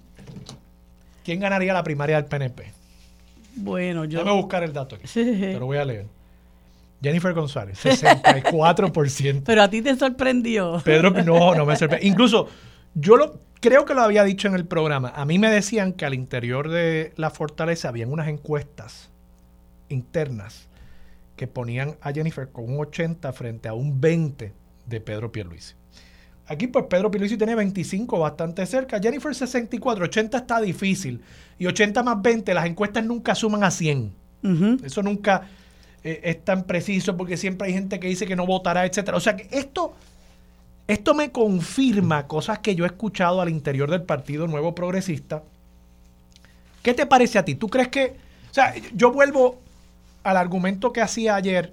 [1.24, 2.72] ¿Quién ganaría la primaria del PNP?
[3.56, 5.06] Bueno, yo Déjame buscar el dato aquí.
[5.12, 6.06] Te lo voy a leer.
[7.02, 9.42] Jennifer González, 64%.
[9.46, 10.80] Pero a ti te sorprendió.
[10.84, 12.08] Pedro, no, no me sorprendió.
[12.08, 12.48] Incluso,
[12.94, 15.12] yo lo creo que lo había dicho en el programa.
[15.14, 19.10] A mí me decían que al interior de la fortaleza habían unas encuestas
[19.88, 20.68] internas
[21.36, 24.52] que ponían a Jennifer con un 80 frente a un 20
[24.86, 25.74] de Pedro Pierluisi.
[26.48, 31.20] Aquí pues Pedro Pierluisi tiene 25 bastante cerca, Jennifer 64, 80 está difícil
[31.58, 34.12] y 80 más 20 las encuestas nunca suman a 100.
[34.84, 35.48] Eso nunca
[36.06, 39.16] eh, es tan preciso porque siempre hay gente que dice que no votará, etcétera.
[39.16, 39.94] O sea que esto,
[40.86, 45.42] esto me confirma cosas que yo he escuchado al interior del Partido Nuevo Progresista.
[46.82, 47.54] ¿Qué te parece a ti?
[47.54, 48.16] ¿Tú crees que.?
[48.50, 49.60] O sea, yo vuelvo
[50.22, 51.72] al argumento que hacía ayer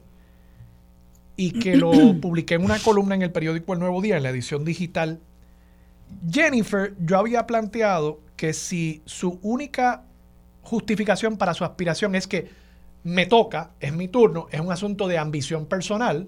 [1.36, 1.92] y que lo
[2.22, 5.20] publiqué en una columna en el periódico El Nuevo Día, en la edición digital.
[6.30, 10.04] Jennifer, yo había planteado que si su única
[10.64, 12.50] justificación para su aspiración es que
[13.04, 16.28] me toca, es mi turno, es un asunto de ambición personal,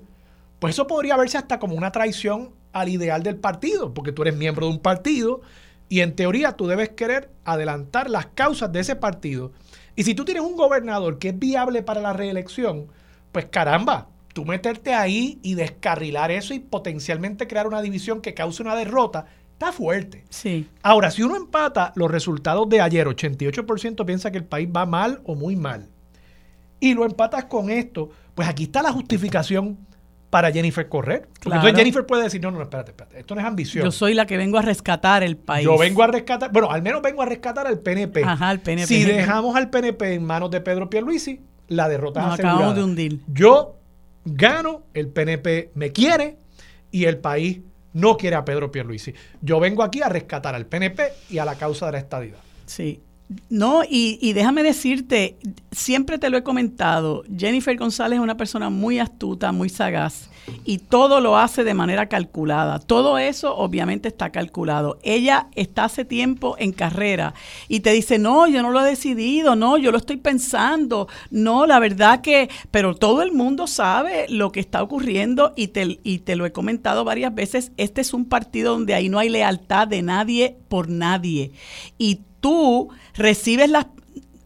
[0.59, 4.35] pues eso podría verse hasta como una traición al ideal del partido, porque tú eres
[4.35, 5.41] miembro de un partido
[5.87, 9.51] y en teoría tú debes querer adelantar las causas de ese partido.
[9.95, 12.87] Y si tú tienes un gobernador que es viable para la reelección,
[13.31, 18.61] pues caramba, tú meterte ahí y descarrilar eso y potencialmente crear una división que cause
[18.61, 20.25] una derrota, está fuerte.
[20.29, 20.67] Sí.
[20.81, 25.21] Ahora, si uno empata los resultados de ayer, 88% piensa que el país va mal
[25.23, 25.89] o muy mal
[26.89, 29.77] y lo empatas con esto, pues aquí está la justificación
[30.29, 31.29] para Jennifer correr.
[31.45, 33.85] entonces Jennifer puede decir, no, no, espérate, espérate, esto no es ambición.
[33.85, 35.63] Yo soy la que vengo a rescatar el país.
[35.63, 38.23] Yo vengo a rescatar, bueno, al menos vengo a rescatar al PNP.
[38.23, 38.87] Ajá, al PNP.
[38.87, 43.21] Si dejamos al PNP en manos de Pedro Pierluisi, la derrota Nos acabamos de hundir.
[43.27, 43.77] Yo
[44.25, 46.37] gano, el PNP me quiere
[46.91, 47.61] y el país
[47.93, 49.13] no quiere a Pedro Pierluisi.
[49.41, 52.39] Yo vengo aquí a rescatar al PNP y a la causa de la estadidad.
[52.65, 53.01] Sí,
[53.49, 55.37] no, y, déjame decirte,
[55.71, 60.29] siempre te lo he comentado, Jennifer González es una persona muy astuta, muy sagaz,
[60.63, 62.77] y todo lo hace de manera calculada.
[62.77, 64.99] Todo eso obviamente está calculado.
[65.01, 67.33] Ella está hace tiempo en carrera
[67.67, 71.65] y te dice, no, yo no lo he decidido, no, yo lo estoy pensando, no,
[71.65, 76.19] la verdad que, pero todo el mundo sabe lo que está ocurriendo y te, y
[76.19, 79.87] te lo he comentado varias veces, este es un partido donde ahí no hay lealtad
[79.87, 81.53] de nadie por nadie.
[81.97, 83.87] Y tú recibes las...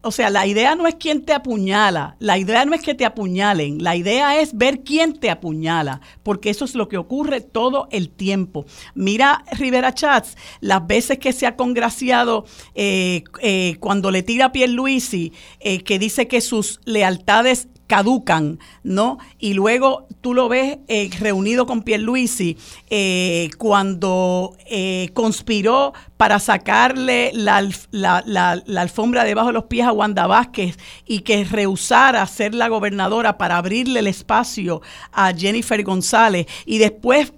[0.02, 3.04] O sea, la idea no es quién te apuñala, la idea no es que te
[3.04, 7.86] apuñalen, la idea es ver quién te apuñala, porque eso es lo que ocurre todo
[7.90, 8.64] el tiempo.
[8.94, 14.52] Mira Rivera Chats, las veces que se ha congraciado eh, eh, cuando le tira a
[14.52, 19.18] Pierluisi, eh, que dice que sus lealtades caducan, ¿no?
[19.40, 22.56] Y luego tú lo ves eh, reunido con Pierluisi
[22.88, 30.28] eh, cuando eh, conspiró para sacarle la, la, alfombra debajo de los pies a Wanda
[30.28, 36.78] Vázquez y que rehusara ser la gobernadora para abrirle el espacio a Jennifer González y
[36.78, 37.32] después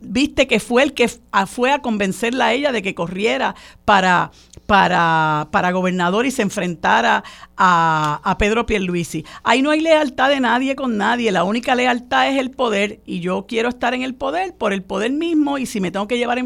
[0.00, 1.10] viste que fue el que
[1.46, 4.30] fue a convencerla a ella de que corriera para,
[4.66, 7.24] para, para gobernador y se enfrentara
[7.56, 9.24] a, a, Pedro Pierluisi.
[9.42, 13.20] Ahí no hay lealtad de nadie con nadie, la única lealtad es el poder y
[13.20, 16.18] yo quiero estar en el poder por el poder mismo y si me tengo que
[16.18, 16.42] llevar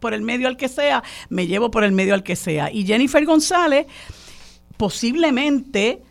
[0.00, 2.70] por el medio al que sea, me llevo por el medio al que sea.
[2.72, 3.86] Y Jennifer González
[4.76, 6.02] posiblemente...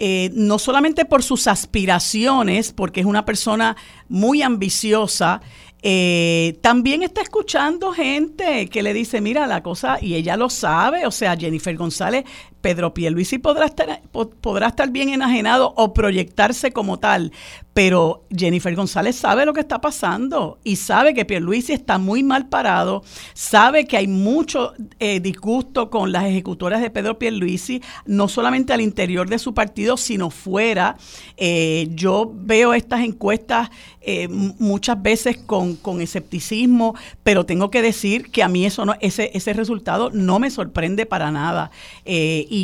[0.00, 3.76] Eh, no solamente por sus aspiraciones, porque es una persona
[4.08, 5.40] muy ambiciosa,
[5.82, 11.06] eh, también está escuchando gente que le dice, mira la cosa, y ella lo sabe,
[11.06, 12.24] o sea, Jennifer González
[12.68, 14.02] Pedro Pierluisi podrá estar,
[14.42, 17.32] podrá estar bien enajenado o proyectarse como tal,
[17.72, 22.48] pero Jennifer González sabe lo que está pasando y sabe que Pierluisi está muy mal
[22.50, 23.02] parado,
[23.32, 28.82] sabe que hay mucho eh, disgusto con las ejecutoras de Pedro Pierluisi, no solamente al
[28.82, 30.98] interior de su partido, sino fuera.
[31.38, 38.30] Eh, yo veo estas encuestas eh, muchas veces con, con, escepticismo, pero tengo que decir
[38.30, 41.70] que a mí eso no, ese, ese resultado no me sorprende para nada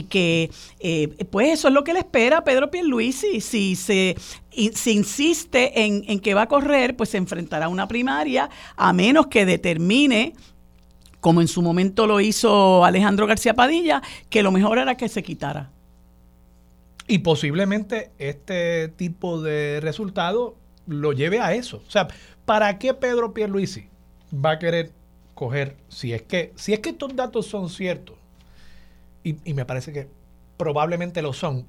[0.02, 3.40] que eh, pues eso es lo que le espera a Pedro Pierluisi.
[3.40, 4.16] Si se,
[4.50, 8.92] si insiste en, en que va a correr, pues se enfrentará a una primaria, a
[8.92, 10.34] menos que determine
[11.24, 15.22] como en su momento lo hizo Alejandro García Padilla, que lo mejor era que se
[15.22, 15.70] quitara.
[17.06, 21.82] Y posiblemente este tipo de resultado lo lleve a eso.
[21.86, 22.08] O sea,
[22.44, 23.88] ¿para qué Pedro Pierluisi
[24.34, 24.92] va a querer
[25.34, 28.16] coger si es que si es que estos datos son ciertos?
[29.24, 30.08] Y, me parece que
[30.56, 31.66] probablemente lo son.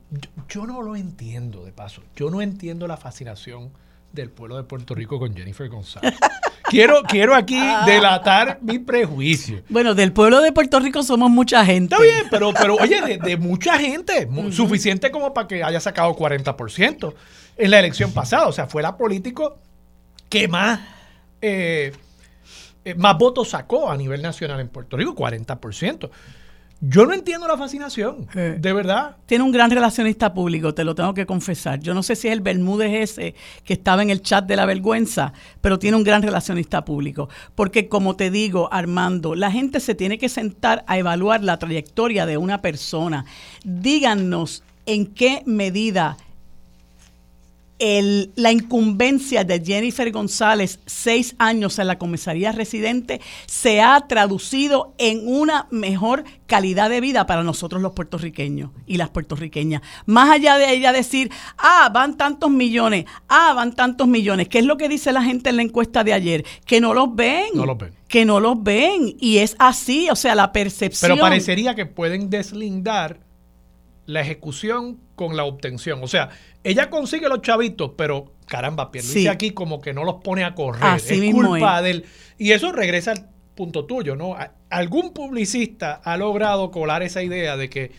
[0.49, 2.03] Yo, no lo entiendo, de paso.
[2.15, 3.71] Yo no entiendo la fascinación
[4.11, 6.13] del pueblo de Puerto Rico con Jennifer González.
[6.69, 7.83] quiero, quiero aquí ah.
[7.85, 9.63] delatar mi prejuicio.
[9.69, 11.95] Bueno, del pueblo de Puerto Rico somos mucha gente.
[11.95, 17.13] Está bien, pero, pero oye, de, mucha gente, suficiente como para que haya sacado 40%
[17.57, 18.47] en la elección pasada.
[18.47, 19.57] O sea, fue la político
[20.27, 20.81] que más,
[21.41, 21.93] eh,
[22.83, 26.09] eh, más votos sacó a nivel nacional en Puerto Rico, 40%.
[26.81, 29.15] Yo no entiendo la fascinación, de verdad.
[29.25, 31.79] Tiene un gran relacionista público, te lo tengo que confesar.
[31.79, 34.65] Yo no sé si es el Bermúdez ese que estaba en el chat de la
[34.65, 37.29] vergüenza, pero tiene un gran relacionista público.
[37.55, 42.25] Porque como te digo, Armando, la gente se tiene que sentar a evaluar la trayectoria
[42.25, 43.25] de una persona.
[43.63, 46.17] Díganos en qué medida
[47.79, 54.93] el, la incumbencia de Jennifer González, seis años en la comisaría residente, se ha traducido
[54.97, 59.81] en una mejor calidad de vida para nosotros los puertorriqueños y las puertorriqueñas.
[60.05, 64.65] Más allá de ella decir, ah, van tantos millones, ah, van tantos millones, ¿qué es
[64.65, 66.45] lo que dice la gente en la encuesta de ayer?
[66.65, 67.47] Que no los ven.
[67.55, 67.93] No los ven.
[68.07, 69.17] Que no los ven.
[69.19, 71.11] Y es así, o sea, la percepción.
[71.11, 73.19] Pero parecería que pueden deslindar
[74.05, 76.03] la ejecución con la obtención.
[76.03, 76.29] O sea,
[76.63, 80.95] ella consigue los chavitos, pero caramba, pierde aquí como que no los pone a correr.
[80.97, 82.05] es culpa de él.
[82.37, 84.35] Y eso regresa al punto tuyo, ¿no?
[84.69, 87.91] Algún publicista ha logrado colar esa idea de que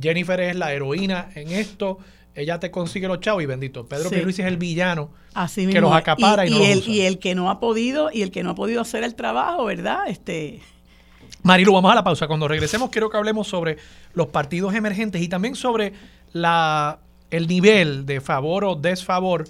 [0.00, 1.98] Jennifer es la heroína en esto,
[2.34, 3.86] ella te consigue los chavos y bendito.
[3.86, 4.16] Pedro sí.
[4.16, 5.10] es el villano
[5.54, 8.42] que los acapara y, no el, Y el que no ha podido, y el que
[8.42, 10.08] no ha podido hacer el trabajo, ¿verdad?
[10.08, 10.60] Este
[11.42, 12.26] Marilu, vamos a la pausa.
[12.28, 13.76] Cuando regresemos, quiero que hablemos sobre
[14.14, 15.92] los partidos emergentes y también sobre
[16.32, 16.98] la,
[17.30, 19.44] el nivel de favor o desfavor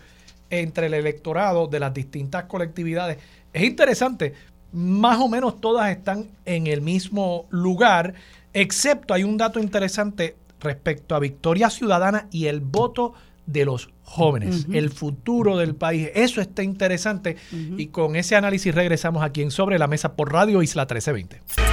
[0.50, 3.18] entre el electorado de las distintas colectividades.
[3.52, 4.34] Es interesante,
[4.72, 8.14] más o menos todas están en el mismo lugar,
[8.52, 13.14] excepto hay un dato interesante respecto a Victoria Ciudadana y el voto
[13.46, 16.10] de los jóvenes, el futuro del país.
[16.14, 20.62] Eso está interesante y con ese análisis regresamos aquí en Sobre la Mesa por Radio
[20.62, 21.71] Isla 1320.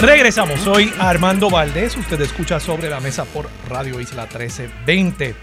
[0.00, 5.34] Regresamos, soy Armando Valdés, usted escucha Sobre la Mesa por Radio Isla 1320.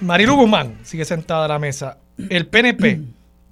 [0.00, 1.98] Marilu Guzmán sigue sentada a la mesa.
[2.28, 3.02] El PNP,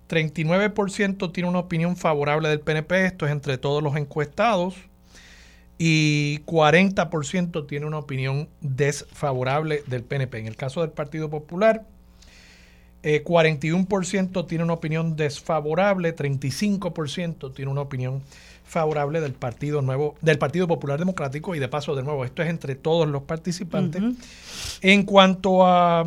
[0.09, 4.75] 39% tiene una opinión favorable del PNP, esto es entre todos los encuestados
[5.79, 10.41] y 40% tiene una opinión desfavorable del PNP.
[10.41, 11.87] En el caso del Partido Popular,
[13.05, 20.39] 41% eh, tiene una opinión desfavorable, 35% tiene una opinión favorable del Partido Nuevo, del
[20.39, 24.03] Partido Popular Democrático y de paso de nuevo, esto es entre todos los participantes.
[24.81, 26.07] En cuanto a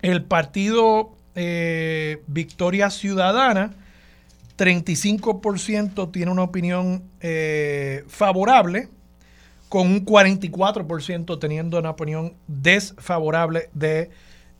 [0.00, 3.74] el Partido eh, Victoria Ciudadana,
[4.56, 8.88] 35% tiene una opinión eh, favorable,
[9.68, 14.10] con un 44% teniendo una opinión desfavorable de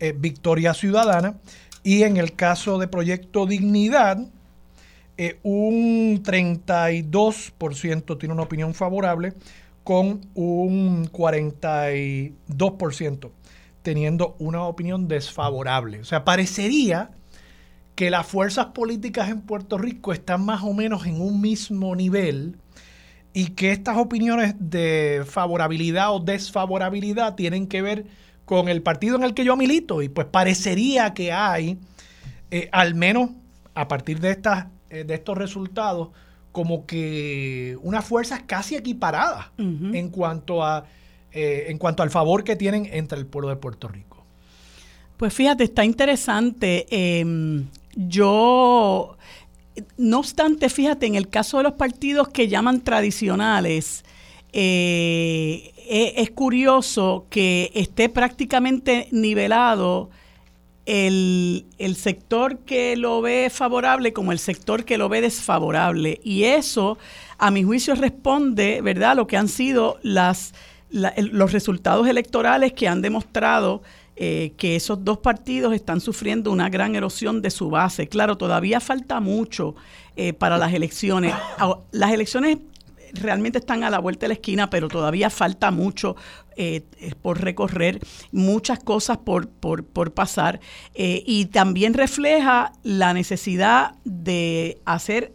[0.00, 1.36] eh, Victoria Ciudadana.
[1.82, 4.18] Y en el caso de Proyecto Dignidad,
[5.18, 9.32] eh, un 32% tiene una opinión favorable,
[9.84, 13.30] con un 42%
[13.82, 16.00] teniendo una opinión desfavorable.
[16.00, 17.12] O sea, parecería
[17.94, 22.56] que las fuerzas políticas en Puerto Rico están más o menos en un mismo nivel
[23.32, 28.06] y que estas opiniones de favorabilidad o desfavorabilidad tienen que ver
[28.44, 31.78] con el partido en el que yo milito y pues parecería que hay,
[32.50, 33.30] eh, al menos
[33.74, 36.08] a partir de, estas, eh, de estos resultados,
[36.52, 40.86] como que unas fuerzas casi equiparadas en, cuanto a,
[41.32, 44.24] eh, en cuanto al favor que tienen entre el pueblo de Puerto Rico.
[45.16, 46.86] Pues fíjate, está interesante.
[46.90, 49.16] Em, yo,
[49.98, 54.04] no obstante, fíjate, en el caso de los partidos que llaman tradicionales,
[54.52, 60.10] eh, e, es curioso que esté prácticamente nivelado
[60.86, 66.20] el, sector que lo ve favorable como el sector que lo ve desfavorable.
[66.22, 66.98] Y eso,
[67.38, 70.54] a mi juicio, responde, ¿verdad?, a lo que han sido las,
[70.90, 73.82] los resultados electorales que han demostrado
[74.18, 78.08] eh, que esos dos partidos están sufriendo una gran erosión de su base.
[78.08, 79.74] Claro, todavía falta mucho
[80.16, 81.34] eh, para las elecciones.
[81.90, 82.58] Las elecciones
[83.20, 86.16] realmente están a la vuelta de la esquina, pero todavía falta mucho
[86.56, 86.84] eh,
[87.22, 88.00] por recorrer,
[88.32, 90.60] muchas cosas por, por, por pasar,
[90.94, 95.34] eh, y también refleja la necesidad de hacer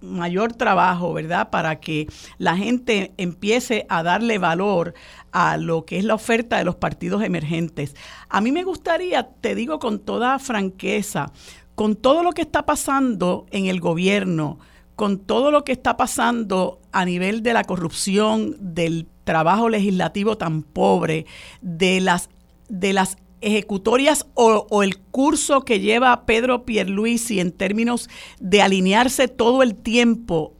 [0.00, 1.50] mayor trabajo, ¿verdad?
[1.50, 2.06] Para que
[2.38, 4.94] la gente empiece a darle valor
[5.32, 7.94] a lo que es la oferta de los partidos emergentes.
[8.28, 11.32] A mí me gustaría, te digo con toda franqueza,
[11.74, 14.58] con todo lo que está pasando en el gobierno,
[14.96, 20.62] con todo lo que está pasando a nivel de la corrupción, del trabajo legislativo tan
[20.62, 21.26] pobre,
[21.60, 22.30] de las,
[22.68, 28.08] de las ejecutorias o, el curso que lleva Pedro Pierluisi en términos
[28.40, 30.54] de alinearse todo el tiempo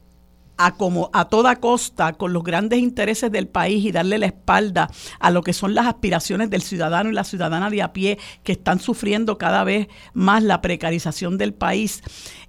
[0.59, 4.91] a como a toda costa con los grandes intereses del país y darle la espalda
[5.19, 8.53] a lo que son las aspiraciones del ciudadano y la ciudadana de a pie que
[8.53, 12.03] están sufriendo cada vez más la precarización del país.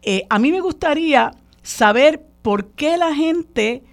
[0.04, 1.34] Eh, a mí me gustaría
[1.68, 3.84] saber por qué la gente,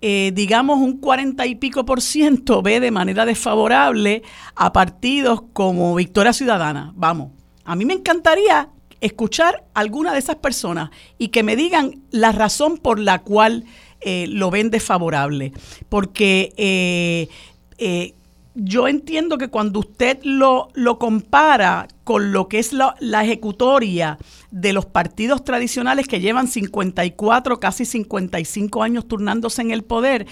[0.00, 4.22] eh, digamos un cuarenta y pico por ciento, ve de manera desfavorable
[4.56, 6.92] a partidos como Victoria Ciudadana.
[6.96, 7.32] Vamos,
[7.64, 8.70] a mí me encantaría
[9.02, 13.64] escuchar a alguna de esas personas y que me digan la razón por la cual
[14.00, 15.52] eh, lo ven desfavorable.
[15.90, 18.14] Porque eh,
[18.60, 24.18] yo entiendo que cuando usted lo, lo compara con lo que es la, la, ejecutoria
[24.50, 30.26] de los partidos tradicionales que llevan 54, casi 55 años turnándose en el poder,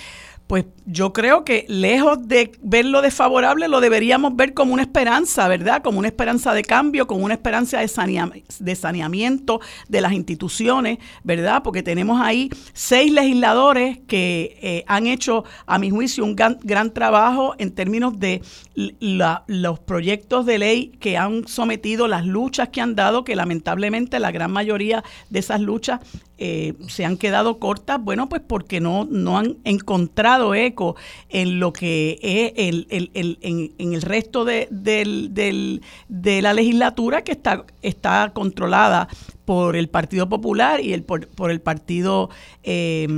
[0.47, 5.83] pues yo creo que lejos de verlo desfavorable, lo deberíamos ver como una esperanza, ¿verdad?
[5.83, 11.63] Como una esperanza de cambio, como una esperanza de, saneamiento de las instituciones, ¿verdad?
[11.65, 16.93] Porque tenemos ahí seis legisladores que eh, han hecho, a mi juicio, un gran, gran
[16.93, 18.43] trabajo en términos de
[18.77, 24.31] los proyectos de ley que han sometido, las luchas que han dado, que lamentablemente la
[24.31, 26.01] gran mayoría de esas luchas
[26.39, 30.97] eh, se han quedado cortas, bueno, pues porque no, no han encontrado eco
[31.29, 38.33] en lo que es el, en, el resto de, de la legislatura que está, está
[38.35, 39.09] controlada
[39.45, 42.31] por el Partido Popular y el, por, por el Partido...
[42.63, 43.09] Eh,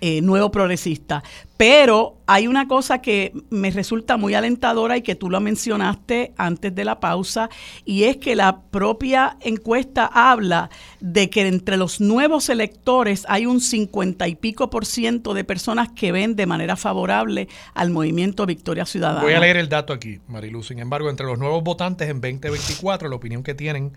[0.00, 1.22] eh, nuevo progresista.
[1.56, 6.74] Pero hay una cosa que me resulta muy alentadora y que tú lo mencionaste antes
[6.74, 7.48] de la pausa,
[7.84, 10.70] y es que la propia encuesta habla
[11.00, 15.90] de que entre los nuevos electores hay un cincuenta y pico por ciento de personas
[15.92, 19.22] que ven de manera favorable al movimiento Victoria Ciudadana.
[19.22, 20.62] Voy a leer el dato aquí, Marilu.
[20.62, 23.92] Sin embargo, entre los nuevos votantes en 2024, la opinión que tienen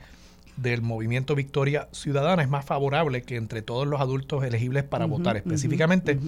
[0.58, 5.38] del movimiento Victoria Ciudadana es más favorable que entre todos los adultos elegibles para votar.
[5.38, 6.20] Específicamente,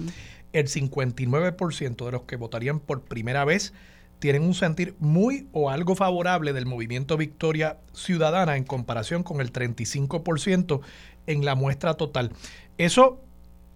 [0.52, 3.74] el 59% de los que votarían por primera vez
[4.20, 9.52] tienen un sentir muy o algo favorable del movimiento Victoria Ciudadana en comparación con el
[9.52, 10.80] 35%
[11.26, 12.30] en la muestra total.
[12.78, 13.20] Eso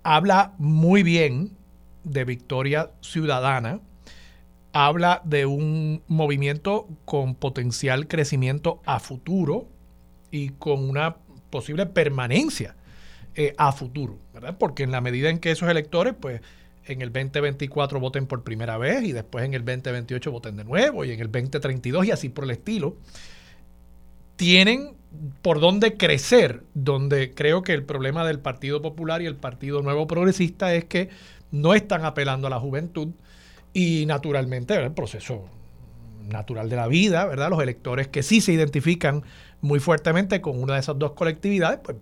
[0.03, 1.57] habla muy bien
[2.05, 3.81] de Victoria Ciudadana,
[4.73, 9.69] habla de un movimiento con potencial crecimiento a futuro,
[10.35, 11.15] y con una
[11.49, 12.75] posible permanencia
[13.37, 14.57] eh, a futuro, ¿verdad?
[14.59, 16.41] Porque en la medida en que esos electores, pues
[16.87, 21.05] en el 2024 voten por primera vez y después en el 2028 voten de nuevo
[21.05, 22.97] y en el 2032 y así por el estilo,
[24.35, 24.95] tienen
[25.41, 30.09] por dónde crecer, donde creo que el problema del Partido Popular y el Partido Nuevo
[30.09, 31.11] Progresista es que
[31.53, 33.11] no están apelando a la juventud
[33.73, 35.49] y naturalmente el proceso
[36.29, 37.51] natural de la vida, ¿verdad?
[37.51, 39.23] Los electores que sí se identifican
[39.61, 41.97] muy fuertemente con una de esas dos colectividades, pues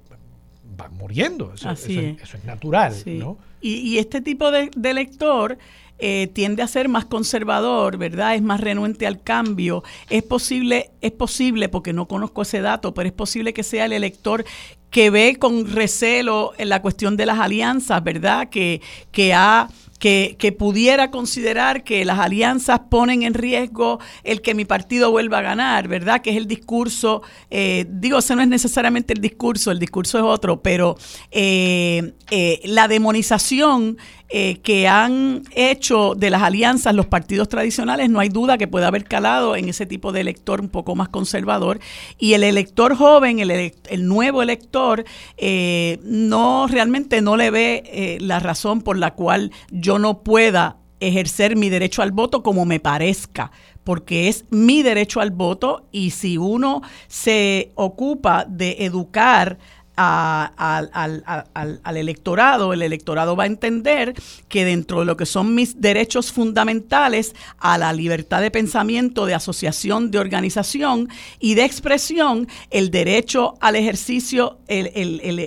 [0.76, 1.52] van muriendo.
[1.54, 1.88] Eso, es.
[1.88, 2.44] eso es.
[2.44, 2.94] natural.
[3.06, 3.38] ¿no?
[3.60, 5.58] Y, este tipo de, elector
[5.98, 8.34] eh, tiende a ser más conservador, ¿verdad?
[8.34, 9.84] Es más renuente al cambio.
[10.10, 13.92] Es posible, es posible, porque no conozco ese dato, pero es posible que sea el
[13.92, 14.44] elector
[14.90, 18.48] que ve con recelo en la cuestión de las alianzas, ¿verdad?
[18.50, 19.68] Que, que ha
[20.02, 25.42] que, pudiera considerar que las alianzas ponen en riesgo el que mi partido vuelva a
[25.42, 26.22] ganar, ¿verdad?
[26.22, 30.24] Que es el discurso, eh, digo, ese no es necesariamente el discurso, el discurso es
[30.24, 30.96] otro, pero
[31.30, 33.96] eh, eh, la demonización
[34.34, 38.86] eh, que han hecho de las alianzas los partidos tradicionales, no hay duda que puede
[38.86, 41.80] haber calado en ese tipo de elector un poco más conservador.
[42.18, 45.04] Y el elector joven, el, el nuevo elector,
[45.36, 50.78] eh, no realmente no le ve eh, la razón por la cual yo no pueda
[51.00, 53.52] ejercer mi derecho al voto como me parezca,
[53.84, 59.58] porque es mi derecho al voto y si uno se ocupa de educar
[59.96, 64.14] al, electorado, el electorado va a entender
[64.48, 69.34] que dentro de lo que son mis derechos fundamentales a la libertad de pensamiento, de
[69.34, 71.08] asociación, de organización
[71.40, 74.90] y de expresión, el derecho al ejercicio, el,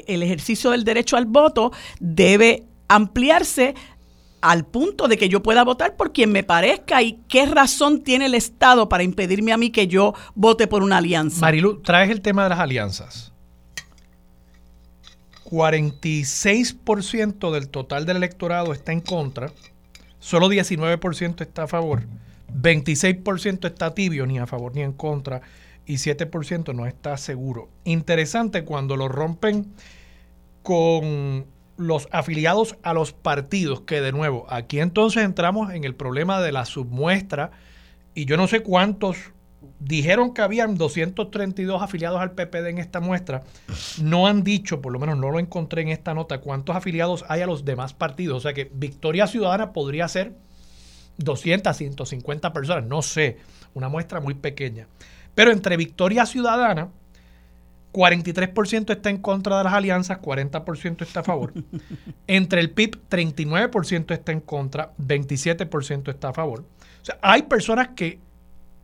[0.07, 3.73] el ejercicio del derecho al voto debe ampliarse
[4.41, 8.27] al punto de que yo pueda votar por quien me parezca y qué razón tiene
[8.27, 11.41] el Estado para impedirme a mí que yo vote por una alianza.
[11.41, 13.33] Marilu, traes el tema de las alianzas.
[15.45, 19.51] 46% del total del electorado está en contra,
[20.19, 22.03] solo 19% está a favor,
[22.53, 25.41] 26% está tibio, ni a favor ni en contra,
[25.85, 27.69] y 7% no está seguro.
[27.83, 29.67] Interesante cuando lo rompen
[30.63, 31.45] con
[31.77, 36.51] los afiliados a los partidos, que de nuevo, aquí entonces entramos en el problema de
[36.51, 37.51] la submuestra,
[38.15, 39.17] y yo no sé cuántos
[39.86, 43.43] dijeron que habían 232 afiliados al PPD en esta muestra.
[44.01, 47.41] No han dicho, por lo menos no lo encontré en esta nota, cuántos afiliados hay
[47.41, 48.38] a los demás partidos.
[48.38, 50.33] O sea que Victoria Ciudadana podría ser
[51.17, 53.38] 200, 150 personas, no sé,
[53.73, 54.88] una muestra muy pequeña.
[55.36, 56.89] Pero entre Victoria Ciudadana,
[57.93, 61.53] 43% está en contra de las alianzas, 40% está a favor.
[62.27, 66.65] Entre el PIB, 39% está en contra, 27% está a favor.
[67.01, 68.19] O sea, hay personas que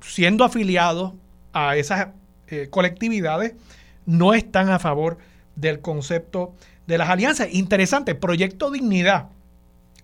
[0.01, 1.13] siendo afiliados
[1.53, 2.09] a esas
[2.47, 3.53] eh, colectividades,
[4.05, 5.17] no están a favor
[5.55, 6.53] del concepto
[6.87, 7.49] de las alianzas.
[7.53, 9.29] Interesante, Proyecto Dignidad,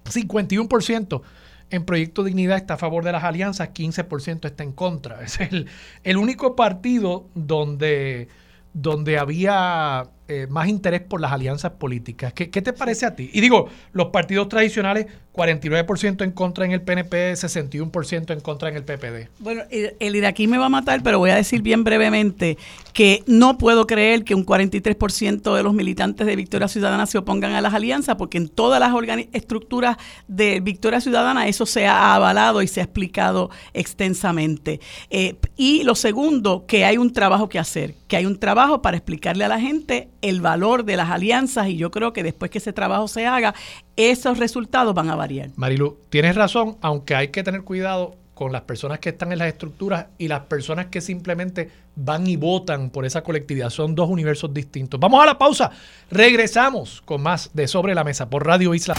[0.06, 1.22] 51%
[1.70, 5.22] en Proyecto Dignidad está a favor de las alianzas, 15% está en contra.
[5.24, 5.68] Es el,
[6.04, 8.30] el único partido donde,
[8.74, 12.34] donde había eh, más interés por las alianzas políticas.
[12.34, 13.30] ¿Qué, te parece a ti?
[13.34, 18.76] Y digo, los partidos tradicionales, 49% en contra en el PNP, 61% en contra en
[18.76, 19.30] el PPD.
[19.40, 22.58] Bueno, el iraquí me va a matar, pero voy a decir bien brevemente
[22.92, 27.54] que no puedo creer que un 43% de los militantes de Victoria Ciudadana se opongan
[27.54, 28.92] a las alianzas, porque en todas las
[29.32, 29.98] estructuras
[30.28, 34.82] de Victoria Ciudadana eso se ha avalado y se ha explicado extensamente.
[35.10, 38.98] Eh, y lo segundo, que hay un trabajo que hacer, que hay un trabajo para
[38.98, 42.58] explicarle a la gente el valor de las alianzas y yo creo que después que
[42.58, 43.54] ese trabajo se haga,
[43.96, 45.50] esos resultados van a variar.
[45.56, 49.48] Marilu, tienes razón, aunque hay que tener cuidado con las personas que están en las
[49.48, 53.72] estructuras y las personas que simplemente van y votan por esa colectividad.
[53.72, 55.00] Son dos universos distintos.
[55.00, 55.72] Vamos a la pausa.
[56.12, 58.94] Regresamos con más de Sobre la Mesa por Radio Isla.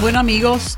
[0.00, 0.76] Bueno amigos,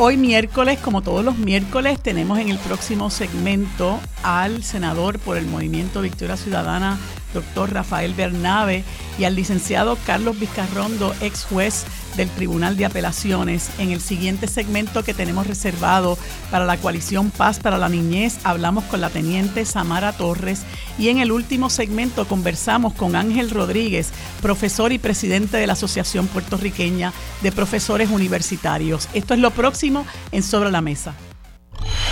[0.00, 5.46] Hoy miércoles, como todos los miércoles, tenemos en el próximo segmento al senador por el
[5.46, 6.96] Movimiento Victoria Ciudadana,
[7.34, 8.84] doctor Rafael Bernabe,
[9.18, 11.84] y al licenciado Carlos Vizcarrondo, ex juez
[12.16, 13.70] del Tribunal de Apelaciones.
[13.78, 16.18] En el siguiente segmento que tenemos reservado
[16.50, 20.62] para la coalición Paz para la Niñez, hablamos con la teniente Samara Torres
[20.98, 24.10] y en el último segmento conversamos con Ángel Rodríguez,
[24.40, 27.12] profesor y presidente de la Asociación Puertorriqueña
[27.42, 29.08] de Profesores Universitarios.
[29.14, 31.14] Esto es lo próximo en Sobre la Mesa.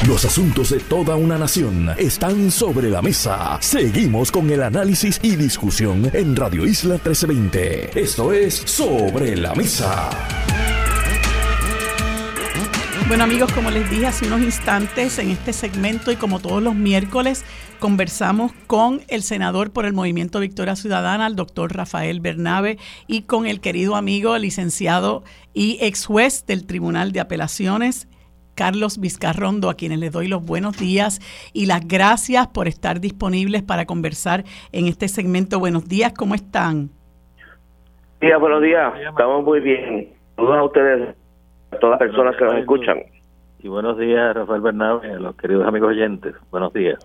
[0.07, 3.59] Los asuntos de toda una nación están sobre la mesa.
[3.61, 7.99] Seguimos con el análisis y discusión en Radio Isla 1320.
[7.99, 10.11] Esto es Sobre la Mesa.
[13.09, 16.75] Bueno amigos, como les dije hace unos instantes en este segmento y como todos los
[16.75, 17.45] miércoles,
[17.79, 23.47] conversamos con el senador por el Movimiento Victoria Ciudadana, el doctor Rafael Bernabe, y con
[23.47, 25.23] el querido amigo, licenciado
[25.55, 28.09] y ex juez del Tribunal de Apelaciones,
[28.57, 31.21] Carlos Vizcarrondo, a quienes les doy los buenos días
[31.53, 35.61] y las gracias por estar disponibles para conversar en este segmento.
[35.61, 36.91] Buenos días, ¿cómo están?
[38.21, 40.09] Días, buenos días, estamos muy bien.
[40.35, 41.17] Saludos a ustedes,
[41.71, 42.99] a todas las personas que nos escuchan.
[43.61, 46.35] Y buenos días, Rafael Bernabé, a los queridos amigos oyentes.
[46.51, 46.99] Buenos días.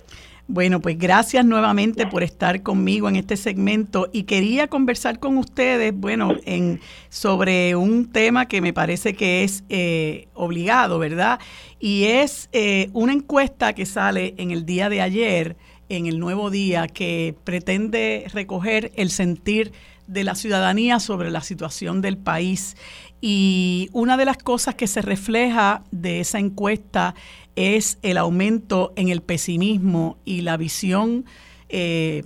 [0.47, 5.93] Bueno, pues gracias nuevamente por estar conmigo en este segmento y quería conversar con ustedes,
[5.95, 11.39] bueno, en, sobre un tema que me parece que es eh, obligado, ¿verdad?
[11.79, 15.55] Y es eh, una encuesta que sale en el día de ayer,
[15.89, 19.71] en el nuevo día, que pretende recoger el sentir
[20.07, 22.75] de la ciudadanía sobre la situación del país.
[23.21, 27.13] Y una de las cosas que se refleja de esa encuesta
[27.55, 31.25] es el aumento en el pesimismo y la visión
[31.69, 32.23] eh,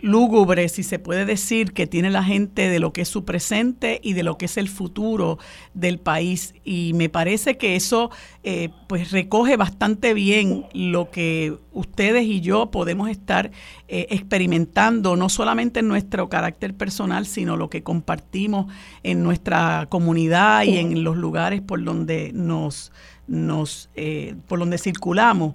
[0.00, 4.00] lúgubre, si se puede decir, que tiene la gente de lo que es su presente
[4.02, 5.38] y de lo que es el futuro
[5.74, 6.54] del país.
[6.64, 8.10] Y me parece que eso
[8.42, 13.50] eh, pues recoge bastante bien lo que ustedes y yo podemos estar
[13.88, 18.72] eh, experimentando, no solamente en nuestro carácter personal, sino lo que compartimos
[19.02, 22.92] en nuestra comunidad y en los lugares por donde nos
[23.28, 25.54] nos eh, por donde circulamos.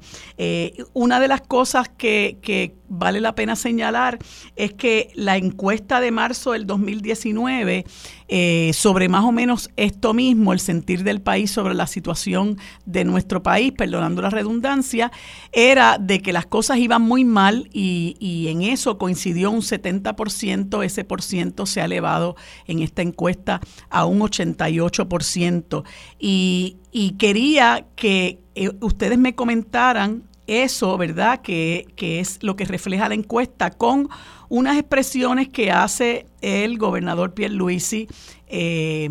[0.92, 4.20] Una de las cosas que, vale la pena señalar
[4.56, 7.86] es que la encuesta de marzo del 2019
[8.34, 13.04] eh, sobre más o menos esto mismo, el sentir del país sobre la situación de
[13.04, 15.12] nuestro país, perdonando la redundancia,
[15.52, 20.86] era de que las cosas iban muy mal y, y en eso coincidió un 70%,
[20.86, 22.38] ese por ciento se ha elevado
[22.68, 25.84] en esta encuesta a un 88%.
[26.18, 31.42] Y, y quería que eh, ustedes me comentaran eso, ¿verdad?
[31.42, 34.10] Que, que, es lo que refleja la encuesta con
[34.50, 38.08] unas expresiones que hace el gobernador Pierre Luisi
[38.48, 39.10] eh,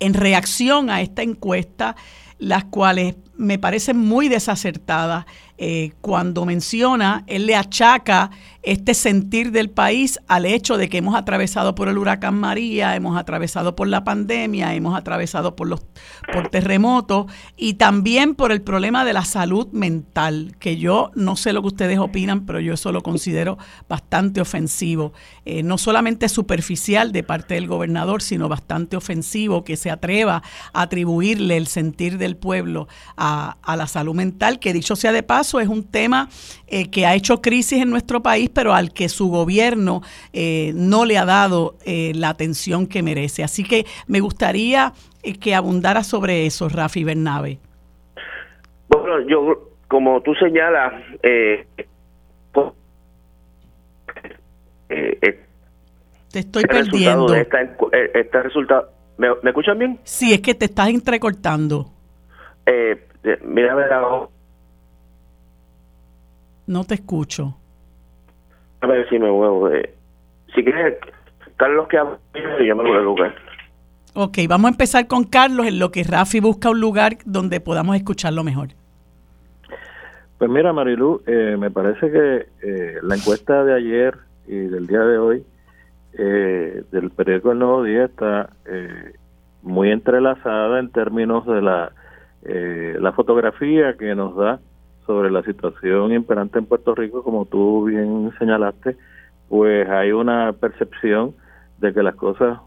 [0.00, 1.94] en reacción a esta encuesta,
[2.38, 5.26] las cuales me parecen muy desacertadas
[5.58, 8.30] eh, cuando menciona, él le achaca
[8.64, 13.18] este sentir del país al hecho de que hemos atravesado por el huracán María, hemos
[13.18, 15.82] atravesado por la pandemia, hemos atravesado por los
[16.32, 21.52] por terremotos y también por el problema de la salud mental, que yo no sé
[21.52, 23.58] lo que ustedes opinan, pero yo eso lo considero
[23.88, 25.12] bastante ofensivo,
[25.44, 30.42] eh, no solamente superficial de parte del gobernador, sino bastante ofensivo que se atreva
[30.72, 35.22] a atribuirle el sentir del pueblo a, a la salud mental, que dicho sea de
[35.22, 36.28] paso, es un tema
[36.66, 40.02] eh, que ha hecho crisis en nuestro país, pero al que su gobierno
[40.32, 43.42] eh, no le ha dado eh, la atención que merece.
[43.42, 44.92] Así que me gustaría
[45.40, 47.58] que abundara sobre eso, Rafi Bernabe.
[48.88, 50.92] Bueno, yo, como tú señalas,
[51.22, 51.66] te
[56.38, 57.34] estoy perdiendo.
[57.34, 60.00] este resultado, ¿me, escuchan bien?
[60.04, 61.90] Sí, es que te estás entrecortando.
[63.44, 63.90] mira, a ver,
[66.66, 67.56] no te escucho.
[68.84, 69.70] A ver si me muevo.
[70.54, 70.98] si quieres,
[71.56, 71.96] Carlos, que
[72.66, 73.34] yo me voy lugar.
[74.12, 77.96] Ok, vamos a empezar con Carlos en lo que Rafi busca un lugar donde podamos
[77.96, 78.68] escucharlo mejor.
[80.36, 85.00] Pues mira, Marilu, eh, me parece que eh, la encuesta de ayer y del día
[85.00, 85.44] de hoy
[86.18, 88.50] eh, del periódico El Nuevo Día está
[89.62, 91.92] muy entrelazada en términos de la,
[92.42, 94.60] la fotografía que nos da
[95.06, 98.96] sobre la situación imperante en Puerto Rico, como tú bien señalaste,
[99.48, 101.34] pues hay una percepción
[101.78, 102.58] de que las cosas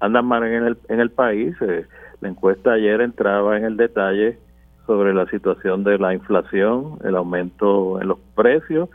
[0.00, 1.54] andan mal en el, en el país.
[1.60, 1.86] Eh,
[2.20, 4.38] la encuesta ayer entraba en el detalle
[4.86, 8.88] sobre la situación de la inflación, el aumento en los precios,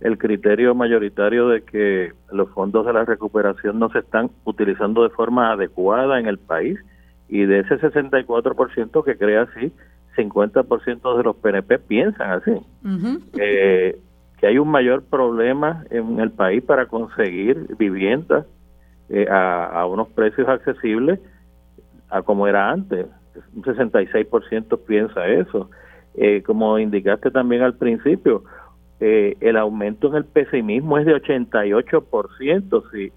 [0.00, 5.10] el criterio mayoritario de que los fondos de la recuperación no se están utilizando de
[5.10, 6.78] forma adecuada en el país
[7.28, 9.72] y de ese 64% que crea así
[10.16, 12.52] 50% de los PNP piensan así.
[13.38, 13.98] Eh,
[14.38, 18.46] que hay un mayor problema en el país para conseguir viviendas
[19.08, 21.20] eh, a, unos precios accesibles
[22.08, 23.06] a como era antes.
[23.54, 25.70] Un 66% piensa eso.
[26.14, 28.44] Eh, como indicaste también al principio,
[29.00, 32.82] el aumento en el pesimismo es de 88%.
[32.92, 33.12] Si,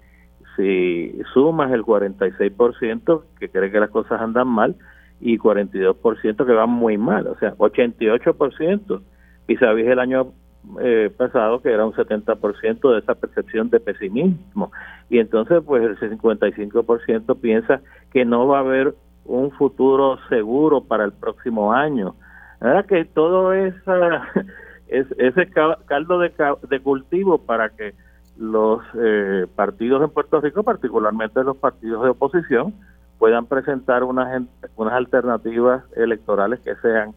[0.56, 4.74] si sumas el 46% que cree que las cosas andan mal,
[5.20, 9.00] y 42% que van muy mal, o sea, 88%
[9.48, 10.32] vis a vis el año
[10.80, 14.72] eh, pasado que era un 70% de esa percepción de pesimismo
[15.08, 17.80] y entonces pues el 55% piensa
[18.12, 18.94] que no va a haber
[19.24, 22.14] un futuro seguro para el próximo año.
[22.60, 24.28] Ahora que todo esa,
[24.88, 25.48] es, ese
[25.86, 26.32] caldo de,
[26.68, 27.94] de cultivo para que
[28.38, 32.74] los eh, partidos en Puerto Rico, particularmente los partidos de oposición,
[33.18, 34.42] puedan presentar unas,
[34.76, 37.14] unas alternativas electorales que sean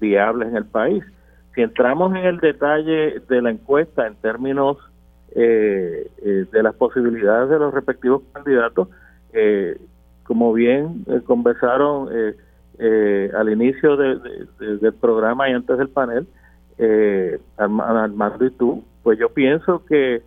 [0.00, 1.04] viables en el país.
[1.54, 4.78] Si entramos en el detalle de la encuesta en términos
[5.34, 8.88] eh, eh, de las posibilidades de los respectivos candidatos,
[9.32, 9.78] eh,
[10.24, 16.26] como bien conversaron al inicio del programa y antes del panel,
[16.78, 20.22] eh, Armando y tú, pues yo pienso que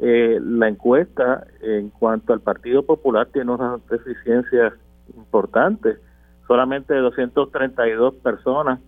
[0.00, 4.72] eh, la encuesta en cuanto al Partido Popular tiene unas deficiencias
[5.16, 5.98] importantes.
[6.46, 8.78] Solamente 232 personas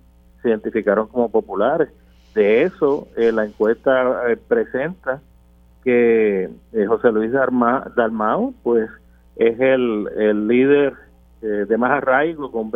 [0.43, 1.89] se identificaron como populares.
[2.35, 5.21] De eso, eh, la encuesta presenta
[5.83, 6.49] que
[6.87, 8.89] José Luis Dalmao, pues
[9.37, 10.95] es el, el líder
[11.41, 12.73] de más arraigo con un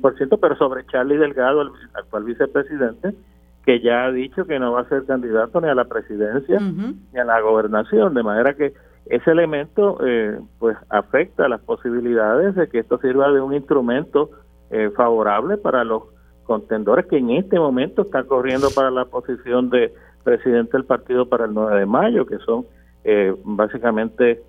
[0.00, 3.14] 21%, pero sobre Charlie Delgado, el actual vicepresidente,
[3.66, 7.18] que ya ha dicho que no va a ser candidato ni a la presidencia ni
[7.18, 8.72] a la gobernación, de manera que
[9.06, 14.30] ese elemento eh, pues afecta las posibilidades de que esto sirva de un instrumento
[14.70, 16.04] eh, favorable para los
[16.44, 19.92] contendores que en este momento están corriendo para la posición de
[20.22, 22.66] presidente del partido para el 9 de mayo, que son
[23.02, 24.42] eh, básicamente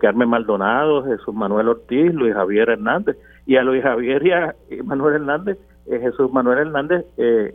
[0.00, 5.16] Carmen Maldonado, Jesús Manuel Ortiz, Luis Javier Hernández, y a Luis Javier y a Manuel
[5.16, 7.54] Hernández eh, Jesús Manuel Hernández, eh,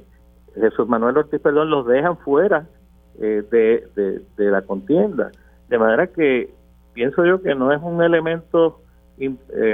[0.56, 2.68] Jesús Manuel Ortiz, perdón, los dejan fuera
[3.20, 5.32] eh, de, la contienda.
[5.70, 6.54] De manera que
[6.94, 8.82] pienso yo que no es un elemento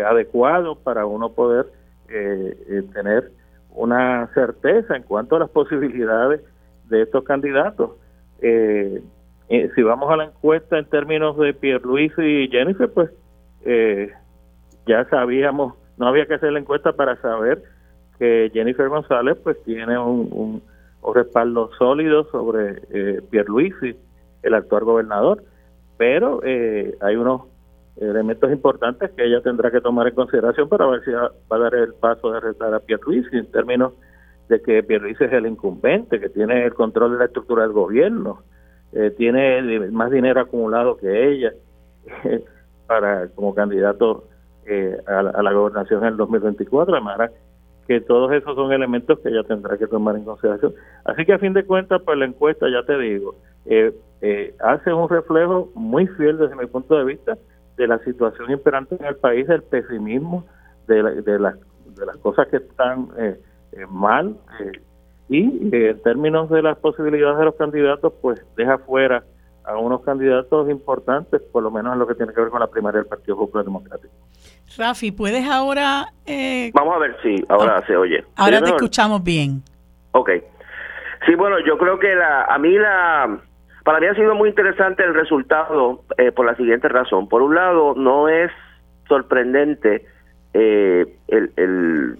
[0.05, 1.65] adecuado para uno poder
[2.07, 3.31] tener
[3.71, 6.41] una certeza en cuanto a las posibilidades
[6.89, 7.91] de estos candidatos.
[8.39, 13.11] si vamos a la encuesta en términos de Pierre Luis y Jennifer, pues
[14.85, 17.63] ya sabíamos, no había que hacer la encuesta para saber
[18.23, 20.61] que Jennifer González pues tiene un,
[21.13, 23.97] respaldo sólido sobre eh, Pierluisi,
[24.41, 25.43] el actual gobernador,
[25.97, 27.41] pero eh, hay unos
[27.97, 31.75] elementos importantes que ella tendrá que tomar en consideración para ver si va a dar
[31.75, 33.91] el paso de retar a Pierluisi en términos
[34.47, 38.43] de que Pierluisi es el incumbente, que tiene el control de la estructura del gobierno,
[38.93, 41.51] eh, tiene más dinero acumulado que ella
[42.87, 44.29] para como candidato
[44.65, 47.29] eh, a, la gobernación en el 2024, de manera
[47.87, 50.73] que todos esos son elementos que ella tendrá que tomar en consideración.
[51.05, 54.93] Así que a fin de cuentas, pues la encuesta, ya te digo, eh, eh, hace
[54.93, 57.37] un reflejo muy fiel desde mi punto de vista
[57.77, 60.45] de la situación imperante en el país, del pesimismo,
[60.87, 61.55] de, de, las,
[61.95, 63.37] de las cosas que están eh,
[63.89, 64.37] mal
[65.29, 69.23] y en términos de las posibilidades de los candidatos, pues deja fuera
[69.63, 72.67] a unos candidatos importantes, por lo menos en lo que tiene que ver con la
[72.67, 74.13] primaria del Partido Popular Democrático.
[74.77, 76.07] Rafi, ¿puedes ahora...?
[76.25, 76.71] Eh...
[76.73, 78.23] Vamos a ver si ahora se oye.
[78.35, 79.61] Ahora te escuchamos bien.
[80.11, 80.29] Ok.
[81.25, 83.39] Sí, bueno, yo creo que la, a mí la...
[83.83, 87.27] Para mí ha sido muy interesante el resultado eh, por la siguiente razón.
[87.27, 88.51] Por un lado, no es
[89.07, 90.05] sorprendente
[90.53, 92.17] eh, el, el,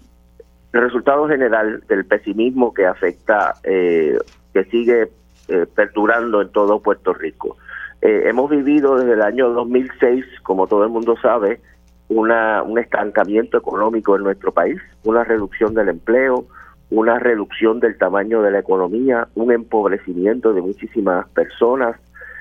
[0.74, 4.18] resultado general del pesimismo que afecta, eh,
[4.54, 5.10] que sigue
[5.48, 7.58] eh, perdurando en todo Puerto Rico.
[8.02, 11.62] Eh, hemos vivido desde el año 2006, como todo el mundo sabe,
[12.10, 16.46] una, un estancamiento económico en nuestro país, una reducción del empleo,
[16.90, 21.98] una reducción del tamaño de la economía, un empobrecimiento de muchísimas personas,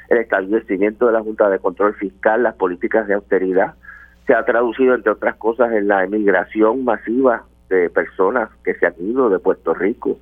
[0.08, 3.74] el establecimiento de la Junta de Control Fiscal, las políticas de austeridad,
[4.26, 8.94] se ha traducido, entre otras cosas, en la emigración masiva de personas que se han
[8.98, 10.18] ido de Puerto Rico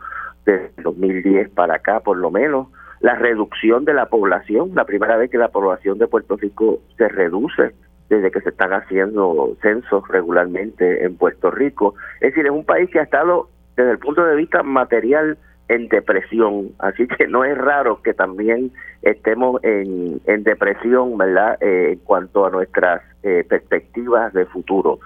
[0.46, 2.68] desde 2010 para acá, por lo menos,
[3.00, 7.08] la reducción de la población, la primera vez que la población de Puerto Rico se
[7.08, 7.72] reduce
[8.10, 11.94] desde que se están haciendo censos regularmente en Puerto Rico.
[12.20, 15.38] Es decir, es un país que ha estado desde el punto de vista material
[15.68, 21.92] en depresión, así que no es raro que también estemos en, en depresión, ¿verdad?, eh,
[21.92, 24.98] en cuanto a nuestras eh, perspectivas de futuro.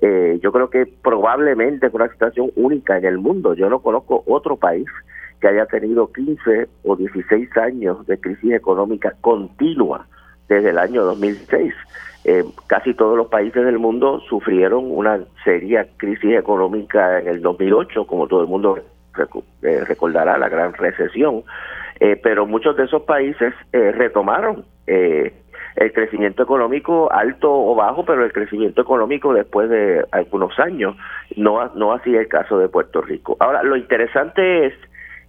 [0.00, 3.54] Eh, yo creo que probablemente es una situación única en el mundo.
[3.54, 4.86] Yo no conozco otro país
[5.40, 10.06] que haya tenido 15 o 16 años de crisis económica continua
[10.48, 11.74] desde el año 2006.
[12.24, 18.06] Eh, casi todos los países del mundo sufrieron una seria crisis económica en el 2008,
[18.06, 18.78] como todo el mundo
[19.62, 21.42] eh, recordará, la gran recesión.
[21.98, 28.32] Eh, pero muchos de esos países retomaron el crecimiento económico alto o bajo, pero el
[28.32, 30.96] crecimiento económico después de algunos años,
[31.36, 33.36] no, no así el caso de Puerto Rico.
[33.40, 34.74] Ahora, lo interesante es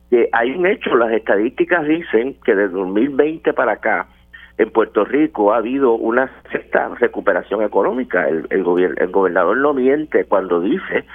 [0.10, 4.08] que hay un hecho, las estadísticas dicen que desde 2020 para acá,
[4.58, 8.28] en Puerto Rico ha habido una cierta recuperación económica.
[8.28, 8.64] El, el,
[8.98, 11.06] el gobernador no miente cuando dice,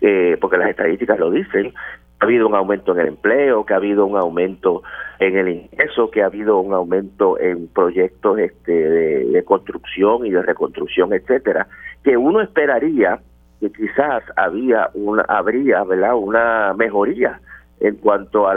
[0.00, 1.72] eh, porque las estadísticas lo dicen,
[2.18, 4.82] ha habido un aumento en el empleo, que ha habido un aumento
[5.18, 10.42] en el ingreso, que ha habido un aumento en proyectos este, de, construcción y de
[10.42, 11.66] reconstrucción, etcétera,
[12.04, 13.20] que uno esperaría
[13.60, 16.14] que quizás había una, habría ¿verdad?
[16.14, 17.40] una mejoría
[17.80, 18.54] en cuanto a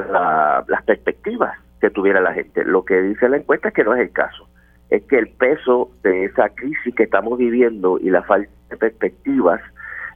[0.67, 2.63] las perspectivas que tuviera la gente.
[2.63, 4.47] Lo que dice la encuesta es que no es el caso,
[4.89, 9.59] es que el peso de esa crisis que estamos viviendo y la falta de perspectivas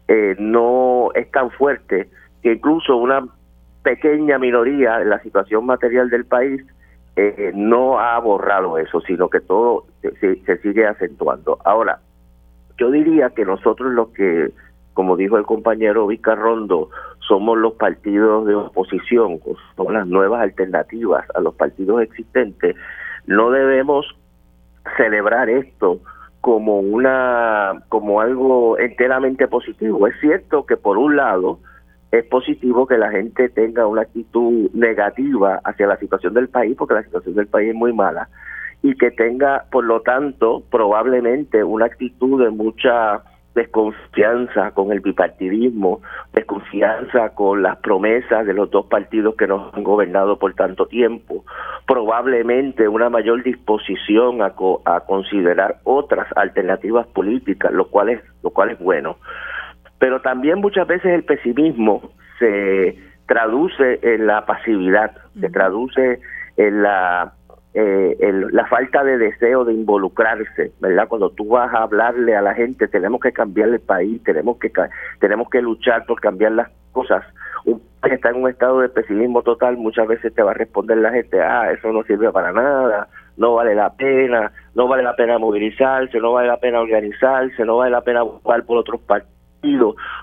[0.08, 2.10] eh, no es tan fuerte
[2.42, 3.28] que incluso una
[3.84, 6.64] pequeña minoría en la situación material del país
[7.18, 9.88] eh, no ha borrado eso, sino que todo
[10.22, 11.60] se, sigue acentuando.
[11.66, 12.00] Ahora,
[12.78, 14.54] yo diría que nosotros los que,
[14.94, 16.92] como dijo el compañero Vicarrondo,
[17.28, 19.40] somos los partidos de oposición,
[19.76, 22.76] son las nuevas alternativas a los partidos existentes,
[23.26, 24.06] no debemos
[24.96, 26.00] celebrar esto
[26.42, 30.08] como una como algo enteramente positivo.
[30.08, 31.60] Es cierto que por un lado
[32.12, 36.94] es positivo que la gente tenga una actitud negativa hacia la situación del país, porque
[36.94, 38.30] la situación del país es muy mala,
[38.82, 43.24] y que tenga, por lo tanto, probablemente una actitud de mucha
[43.58, 46.02] desconfianza con el bipartidismo,
[46.32, 51.44] desconfianza con las promesas de los dos partidos que nos han gobernado por tanto tiempo,
[51.88, 54.54] probablemente una mayor disposición a,
[54.86, 59.18] a considerar otras alternativas políticas, lo cual es lo cual es bueno.
[59.98, 62.96] Pero también muchas veces el pesimismo se
[63.26, 66.20] traduce en la pasividad, se traduce
[66.58, 67.34] en la
[67.74, 68.16] eh,
[68.52, 71.08] la falta de deseo de involucrarse, ¿verdad?
[71.08, 74.72] Cuando tú vas a hablarle a la gente, tenemos que cambiar el país, tenemos que
[75.20, 77.24] tenemos que luchar por cambiar las cosas.
[77.66, 80.98] Un país está en un estado de pesimismo total, muchas veces te va a responder
[80.98, 85.16] la gente, ah, eso no sirve para nada, no vale la pena, no vale la
[85.16, 89.38] pena movilizarse, no vale la pena organizarse, no vale la pena buscar por otros partidos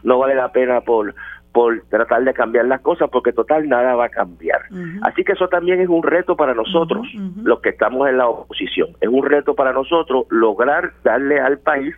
[0.03, 1.15] no vale la pena por
[1.55, 4.63] por tratar de cambiar las cosas porque total nada va a cambiar.
[5.03, 7.07] Así que eso también es un reto para nosotros,
[7.45, 8.89] los que estamos en la oposición.
[9.01, 11.95] Es un reto para nosotros lograr darle al país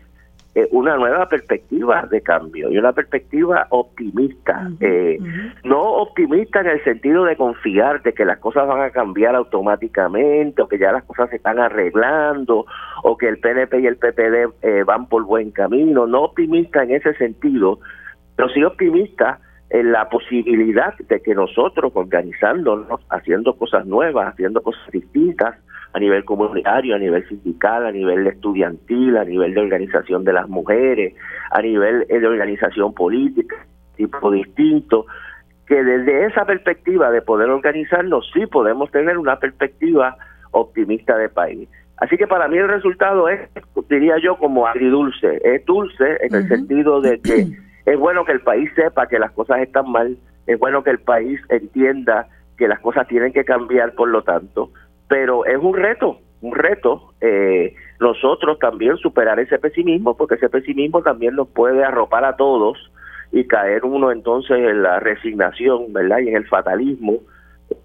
[0.55, 4.71] eh, una nueva perspectiva de cambio y una perspectiva optimista.
[4.81, 5.19] Eh,
[5.65, 10.61] no optimista en el sentido de confiar de que las cosas van a cambiar automáticamente
[10.61, 12.67] o que ya las cosas se están arreglando
[13.03, 16.07] o que el PNP y el PPD eh, van por buen camino.
[16.07, 17.81] No optimista en ese sentido,
[18.37, 24.91] pero sí optimista en la posibilidad de que nosotros organizándonos, haciendo cosas nuevas, haciendo cosas
[24.93, 25.57] distintas,
[25.93, 30.49] a nivel comunitario, a nivel sindical, a nivel estudiantil, a nivel de organización de las
[30.49, 31.15] mujeres,
[31.51, 33.57] a nivel eh, de organización política,
[33.97, 35.07] tipo distinto,
[35.67, 40.17] que desde esa perspectiva de poder organizarnos sí podemos tener una perspectiva
[40.51, 41.69] optimista de país.
[41.97, 43.41] Así que para mí el resultado es,
[43.89, 45.41] diría yo, como agridulce.
[45.43, 47.47] Es dulce en el sentido de que
[47.87, 50.99] es bueno que el país sepa que las cosas están mal, es bueno que el
[50.99, 52.29] país entienda
[52.59, 54.71] que las cosas tienen que cambiar, por lo tanto,
[55.09, 61.03] pero es un reto, un reto eh, nosotros también superar ese pesimismo, porque ese pesimismo
[61.03, 62.91] también nos puede arropar a todos
[63.33, 66.19] y caer uno entonces en la resignación, ¿verdad?
[66.21, 67.21] Y en el fatalismo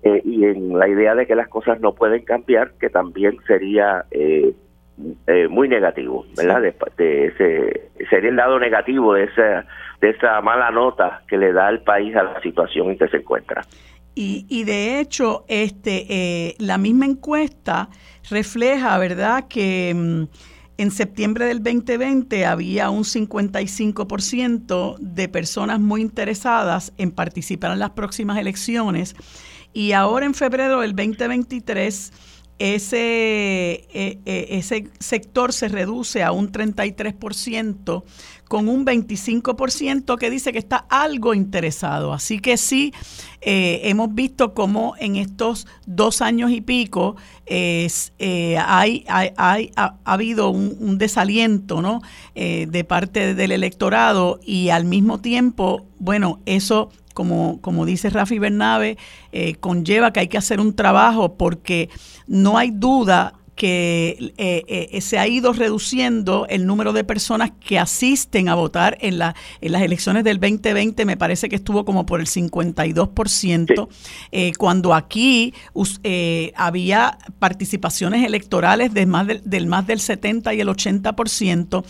[0.04, 4.06] eh, y en la idea de que las cosas no pueden cambiar, que también sería
[4.12, 4.54] eh,
[5.50, 6.62] muy negativo, ¿verdad?
[6.98, 9.66] De, ese, sería el lado negativo de esa,
[10.02, 13.18] de esa mala nota que le da el país a la situación en que se
[13.18, 13.64] encuentra.
[14.14, 17.90] Y, y de hecho, este, eh, la misma encuesta
[18.30, 20.24] refleja, ¿verdad?, que mm,
[20.82, 27.92] en septiembre del 2020 había un 55% de personas muy interesadas en participar en las
[27.92, 29.16] próximas elecciones
[29.74, 32.12] y ahora en febrero del 2023
[32.62, 38.04] ese, e, e, ese sector se reduce a un 33%
[38.48, 42.14] con un 25% que dice que está algo interesado.
[42.14, 42.94] Así que sí,
[43.40, 47.16] eh, hemos visto cómo en estos dos años y pico
[47.48, 47.88] eh,
[48.64, 52.02] hay, hay, ha, habido un, desaliento ¿no?
[52.36, 58.40] Eh, de parte del electorado y al mismo tiempo, bueno, eso como, como dice Rafi
[58.40, 58.98] Bernabe,
[59.60, 61.90] conlleva que hay que hacer un trabajo porque
[62.28, 67.78] no hay duda que eh, eh, se ha ido reduciendo el número de personas que
[67.78, 72.08] asisten a votar en, la, en las elecciones del 2020, me parece que estuvo como
[72.08, 73.88] por el 52%,
[74.32, 75.54] eh, cuando aquí
[76.56, 81.84] había participaciones electorales de más del más del 70 y el 80%,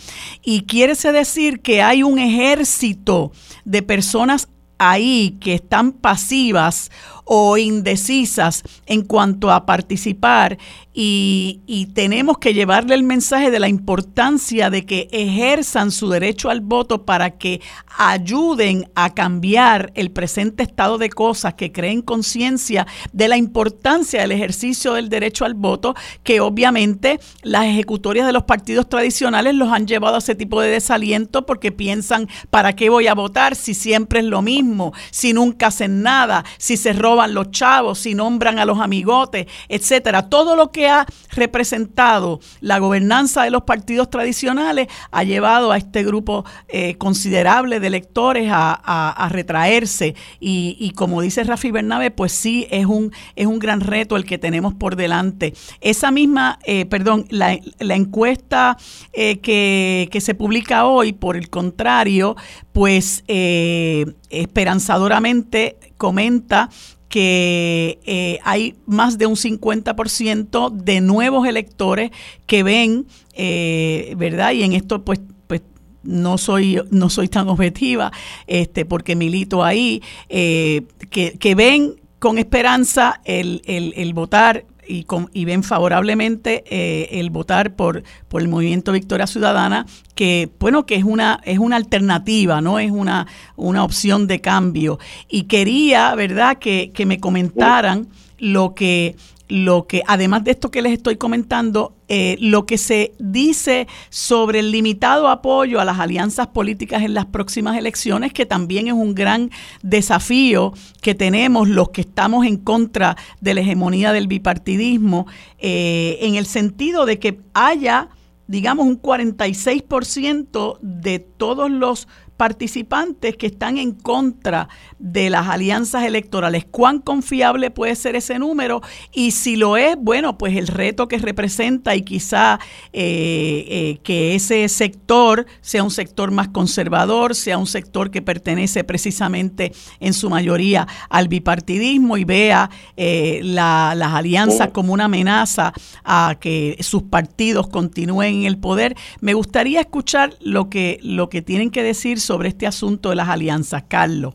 [0.44, 3.32] y quiere decir que hay un ejército
[3.64, 4.48] de personas
[4.90, 6.90] ahí que están pasivas
[7.24, 10.58] o indecisas en cuanto a participar.
[10.94, 11.60] Y,
[11.94, 17.04] tenemos que llevarle el mensaje de la importancia de que ejerzan su derecho al voto
[17.04, 17.60] para que
[17.98, 24.32] ayuden a cambiar el presente estado de cosas, que creen conciencia de la importancia del
[24.32, 29.86] ejercicio del derecho al voto, que obviamente las ejecutorias de los partidos tradicionales los han
[29.86, 34.20] llevado a ese tipo de desaliento porque piensan, ¿para qué voy a votar si siempre
[34.20, 38.58] es lo mismo, si nunca hacen nada, si se roban roban los chavos, si nombran
[38.58, 40.30] a los amigotes, etcétera.
[40.30, 46.04] Todo lo que ha representado la gobernanza de los partidos tradicionales ha llevado a este
[46.04, 50.14] grupo eh, considerable de electores a, retraerse.
[50.40, 54.38] Y, como dice Rafi Bernabe, pues sí, es un, es un gran reto el que
[54.38, 55.52] tenemos por delante.
[55.80, 57.58] Esa misma, eh, perdón, la,
[57.94, 58.78] encuesta
[59.12, 62.36] eh, que, que se publica hoy, por el contrario,
[62.72, 66.68] pues esperanzadoramente comenta
[67.12, 72.10] que eh, hay más de un 50% de nuevos electores
[72.46, 74.52] que ven, eh, ¿verdad?
[74.52, 75.60] Y en esto pues pues
[76.02, 78.12] no soy no soy tan objetiva
[78.46, 85.44] este porque milito ahí eh, que, que, ven con esperanza el, el votar y, y
[85.44, 91.04] ven favorablemente eh, el votar por, por el movimiento Victoria Ciudadana, que bueno, que es
[91.04, 93.26] una, es una alternativa, no es una,
[93.56, 94.98] una opción de cambio.
[95.28, 98.08] Y quería, ¿verdad?, que, que me comentaran
[98.38, 99.16] lo que
[99.52, 104.60] lo que, además de esto que les estoy comentando, eh, lo que se dice sobre
[104.60, 109.14] el limitado apoyo a las alianzas políticas en las próximas elecciones, que también es un
[109.14, 109.50] gran
[109.82, 110.72] desafío
[111.02, 115.26] que tenemos los que estamos en contra de la hegemonía del bipartidismo,
[115.58, 118.08] eh, en el sentido de que haya
[118.48, 122.06] digamos, un 46% de todos los
[122.36, 124.68] participantes que están en contra
[124.98, 126.64] de las alianzas electorales.
[126.70, 128.82] ¿Cuán confiable puede ser ese número?
[129.12, 132.58] Y si lo es, bueno, pues el reto que representa y quizá
[132.92, 138.84] eh, eh, que ese sector sea un sector más conservador, sea un sector que pertenece
[138.84, 144.72] precisamente en su mayoría al bipartidismo y vea eh, las alianzas oh.
[144.72, 145.72] como una amenaza
[146.04, 148.96] a que sus partidos continúen en el poder.
[149.20, 153.28] Me gustaría escuchar lo que, lo que tienen que decir sobre este asunto de las
[153.28, 154.34] alianzas, Carlos?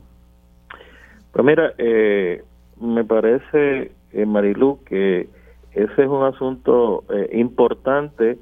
[1.31, 2.43] Pues mira, eh,
[2.79, 5.29] me parece, eh, Marilu, que
[5.73, 8.37] ese es un asunto eh, importante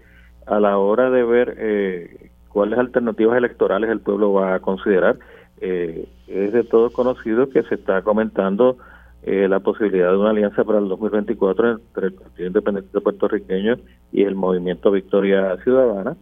[0.45, 5.17] a la hora de ver eh, cuáles alternativas electorales el pueblo va a considerar.
[5.59, 8.77] es de todo conocido que se está comentando
[9.25, 13.77] la posibilidad de una alianza para el 2024 entre el Partido Independiente puertorriqueño
[14.11, 16.15] y el Movimiento Victoria Ciudadana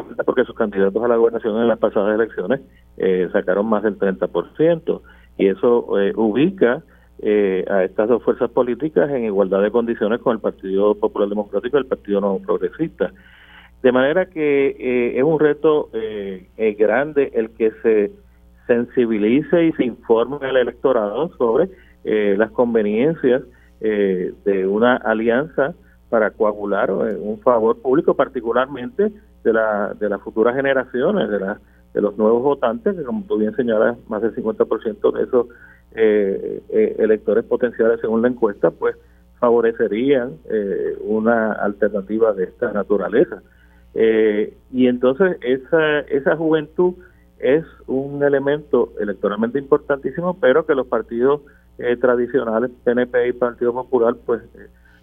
[0.00, 2.60] porque sus candidatos a la gobernación en las pasadas elecciones
[2.96, 5.00] eh, sacaron más del 30%,
[5.38, 6.82] y eso eh, ubica
[7.20, 11.76] eh, a estas dos fuerzas políticas en igualdad de condiciones con el Partido Popular Democrático
[11.76, 13.12] y el Partido No Progresista.
[13.82, 15.90] De manera que es un reto
[16.78, 18.12] grande el que se
[18.68, 21.68] sensibilice y se informe al electorado sobre
[22.04, 23.42] las conveniencias
[23.80, 25.74] de una alianza
[26.10, 29.10] para coagular un favor público, particularmente
[29.44, 33.54] de, la, de las futuras generaciones, de, de los nuevos votantes, que como tú bien
[33.54, 35.46] señalas, más del 50% de esos
[35.94, 38.96] eh, eh, electores potenciales según la encuesta, pues
[39.38, 43.42] favorecerían eh, una alternativa de esta naturaleza.
[43.94, 46.94] y entonces esa, esa juventud
[47.38, 51.42] es un elemento electoralmente importantísimo, pero que los partidos
[52.00, 54.42] tradicionales, PNP y Partido Popular, pues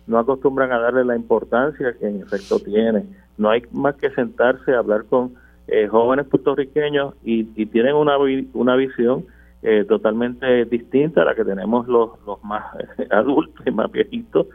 [0.07, 3.05] no acostumbran a darle la importancia que en efecto tiene.
[3.39, 5.33] No hay más que sentarse a hablar con
[5.67, 8.17] eh, jóvenes puertorriqueños y, tienen una,
[8.53, 9.25] una visión
[9.61, 12.63] eh, totalmente distinta a la que tenemos los, los más
[13.11, 14.47] adultos y más viejitos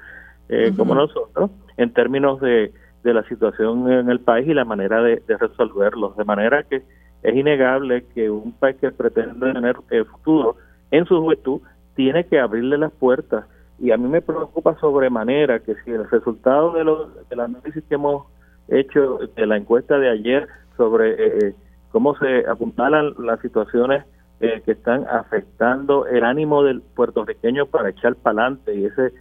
[0.48, 2.72] eh, como nosotros en términos de,
[3.02, 6.16] de, la situación en el país y la manera de, de resolverlos.
[6.16, 6.82] De manera que
[7.22, 9.76] es innegable que un país que pretende tener
[10.10, 10.56] futuro
[10.90, 11.60] en su juventud
[11.96, 13.46] tiene que abrirle las puertas
[13.78, 17.94] y a mí me preocupa sobremanera que si el resultado de los, del análisis que
[17.94, 18.26] hemos
[18.68, 21.54] hecho de la encuesta de ayer sobre eh, eh,
[21.90, 24.04] cómo se apuntalan las situaciones
[24.40, 29.12] eh, que están afectando el ánimo del puertorriqueño para echar para adelante y ese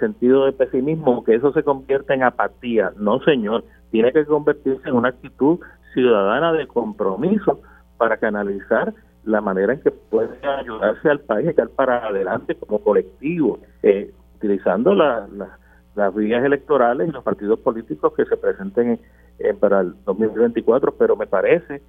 [0.00, 2.90] sentido de pesimismo, que eso se convierte en apatía.
[2.96, 3.62] No, señor,
[3.92, 5.60] tiene que convertirse en una actitud
[5.94, 7.60] ciudadana de compromiso
[7.96, 8.92] para canalizar
[9.24, 14.10] la manera en que puede ayudarse al país a echar para adelante como colectivo, eh,
[14.36, 14.94] utilizando
[15.98, 18.98] las vías electorales y los partidos políticos que se presenten
[19.60, 21.82] para el 2024, pero me parece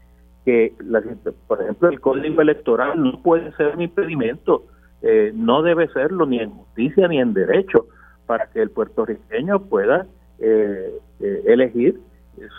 [0.46, 1.02] que, la,
[1.48, 4.64] por ejemplo, el código electoral no puede ser un impedimento,
[5.02, 7.88] eh, no debe serlo ni en justicia ni en derecho,
[8.26, 10.06] para que el puertorriqueño pueda
[10.40, 12.00] eh, elegir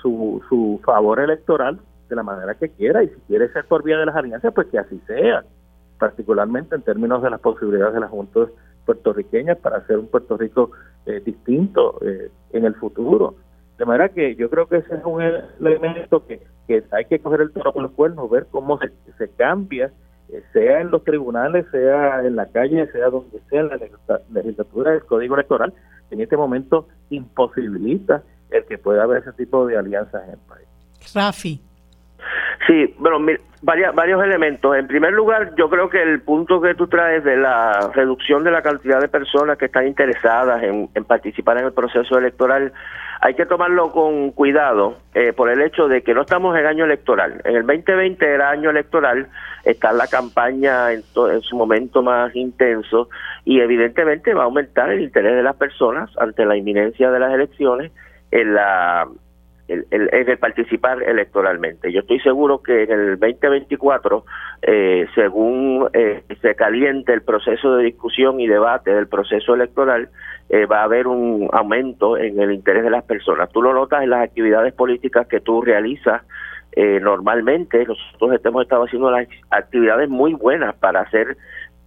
[0.02, 1.78] su, su favor electoral
[2.08, 4.66] de la manera que quiera y si quiere ser por vía de las alianzas, pues
[4.66, 5.44] que así sea,
[5.98, 8.48] particularmente en términos de las posibilidades de las juntas
[8.84, 10.72] puertorriqueñas para hacer un Puerto Rico
[11.06, 13.34] eh, distinto eh, en el futuro.
[13.78, 17.40] De manera que yo creo que ese es un elemento que, que hay que coger
[17.40, 19.90] el toro por los cuernos, ver cómo se, se cambia
[20.52, 23.78] sea en los tribunales, sea en la calle, sea donde sea, en la
[24.30, 25.72] legislatura del Código Electoral,
[26.10, 30.68] en este momento imposibilita el que pueda haber ese tipo de alianzas en el país.
[31.14, 31.60] Rafi.
[32.66, 33.18] Sí, bueno,
[33.62, 34.76] varios, elementos.
[34.76, 38.50] En primer lugar, yo creo que el punto que tú traes de la reducción de
[38.50, 42.72] la cantidad de personas que están interesadas en, participar en el proceso electoral,
[43.22, 46.84] hay que tomarlo con cuidado eh, por el hecho de que no estamos en año
[46.84, 47.40] electoral.
[47.44, 49.28] En el 2020 era año electoral,
[49.64, 53.08] está la campaña en, en su momento más intenso
[53.44, 57.32] y evidentemente va a aumentar el interés de las personas ante la inminencia de las
[57.32, 57.90] elecciones
[58.30, 59.06] en la
[59.70, 61.92] en el participar electoralmente.
[61.92, 64.24] Yo estoy seguro que en el 2024,
[64.62, 70.08] eh, según eh, se caliente el proceso de discusión y debate del proceso electoral,
[70.48, 73.48] eh, va a haber un aumento en el interés de las personas.
[73.50, 76.22] Tú lo notas en las actividades políticas que tú realizas
[76.76, 77.84] normalmente.
[77.84, 81.36] Nosotros hemos estado haciendo las actividades muy buenas para hacer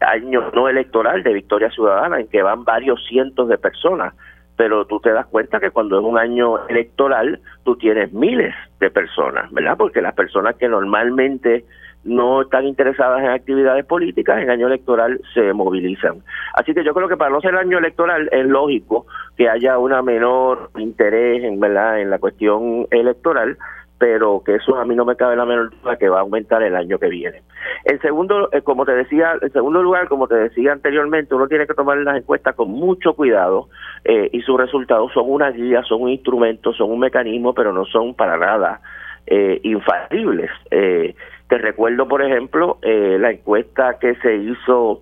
[0.02, 4.14] año no electoral de Victoria Ciudadana, en que van varios cientos de personas
[4.56, 8.89] pero tú te das cuenta que cuando es un año electoral tú tienes miles de
[8.89, 9.78] personas, ¿verdad?
[9.78, 11.66] Porque las personas que normalmente
[12.04, 16.22] no están interesadas en actividades políticas, en año electoral se movilizan.
[16.54, 19.06] Así que yo creo que para no ser año electoral es lógico
[19.38, 22.01] que haya una menor interés en, ¿verdad?
[22.01, 23.58] en la cuestión electoral,
[24.04, 26.62] pero que eso a mí no me cabe la menor duda que va a aumentar
[26.62, 27.41] el año que viene.
[27.86, 31.66] En segundo, eh, como te decía, en segundo lugar, como te decía anteriormente, uno tiene
[31.66, 33.70] que tomar las encuestas con mucho cuidado
[34.04, 37.86] eh, y sus resultados son una guía, son un instrumento, son un mecanismo, pero no
[37.86, 38.82] son para nada
[39.26, 40.51] eh, infalibles.
[40.70, 41.16] Eh,
[41.47, 45.01] te recuerdo, por ejemplo, la encuesta que se hizo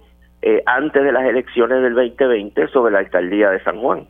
[0.67, 4.05] antes de las elecciones del 2020 sobre la alcaldía de San Juan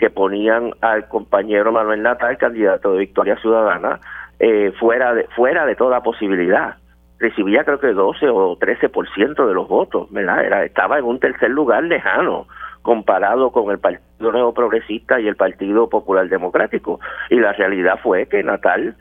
[0.00, 4.00] que ponían al compañero Manuel Natal, candidato de Victoria Ciudadana,
[4.38, 6.76] eh, fuera, de, fuera de toda posibilidad.
[7.18, 10.44] Recibía creo que 12 o 13% de los votos, ¿verdad?
[10.44, 12.46] Era, estaba en un tercer lugar lejano
[12.82, 17.00] comparado con el Partido Nuevo Progresista y el Partido Popular Democrático.
[17.28, 18.96] Y la realidad fue que Natal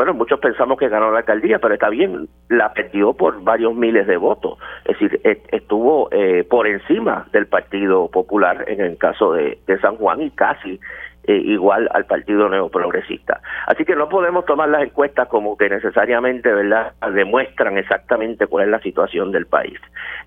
[0.00, 4.06] bueno, muchos pensamos que ganó la alcaldía, pero está bien, la perdió por varios miles
[4.06, 4.58] de votos.
[4.86, 5.20] Es decir,
[5.52, 10.80] estuvo eh, por encima del Partido Popular en el caso de, San Juan y casi
[11.24, 13.40] eh, igual al Partido Neoprogresista.
[13.66, 18.70] Así que no podemos tomar las encuestas como que necesariamente verdad demuestran exactamente cuál es
[18.70, 19.78] la situación del país.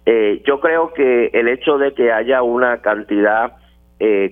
[0.05, 3.53] Eh, yo creo que el hecho de que haya una cantidad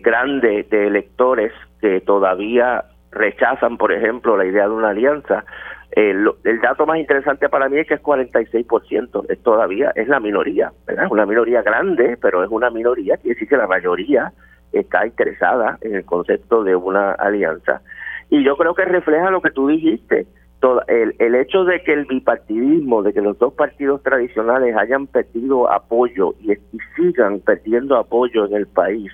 [0.02, 5.46] grande de electores que todavía rechazan, por ejemplo, la idea de una alianza.
[5.92, 10.74] el dato más interesante para mí es que es 46%, es todavía es la minoría,
[10.86, 11.06] ¿verdad?
[11.06, 14.34] Es una minoría grande, pero es una minoría, quiere decir que la mayoría
[14.72, 17.82] está interesada en el concepto de una alianza.
[18.30, 20.28] Y yo creo que refleja lo que tú dijiste,
[20.88, 25.72] el, el hecho de que el bipartidismo, de que los dos partidos tradicionales hayan perdido
[25.72, 29.12] apoyo y, y sigan perdiendo apoyo en el país,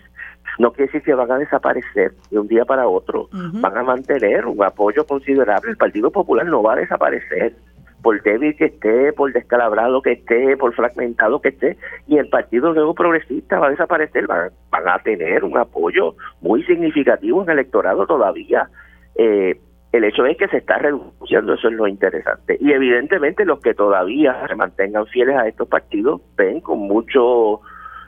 [0.60, 4.46] no quiere decir que van a desaparecer de un día para otro, van a mantener
[4.46, 5.72] un apoyo considerable.
[5.72, 7.54] El Partido Popular no va a desaparecer
[8.02, 11.78] por débil que esté, por descalabrado que esté, por fragmentado que esté,
[12.08, 17.44] y el Partido Nuevo Progresista va a desaparecer, van, a tener un apoyo muy significativo
[17.44, 18.70] en el electorado todavía.
[19.16, 19.60] Eh,
[19.92, 22.58] el hecho es que se está reduciendo, eso es lo interesante.
[22.60, 27.62] Y evidentemente los que todavía se mantengan fieles a estos partidos ven con mucho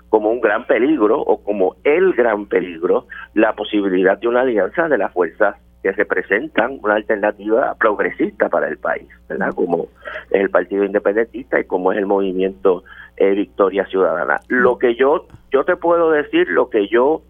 [0.09, 4.97] como un gran peligro o como el gran peligro la posibilidad de una alianza de
[4.97, 9.53] las fuerzas que representan una alternativa progresista para el país, ¿verdad?
[9.55, 9.87] Como
[10.31, 12.83] es el Partido Independentista y como es el movimiento
[13.17, 14.41] eh, Victoria Ciudadana.
[14.47, 17.21] Lo que yo yo te puedo decir, lo que yo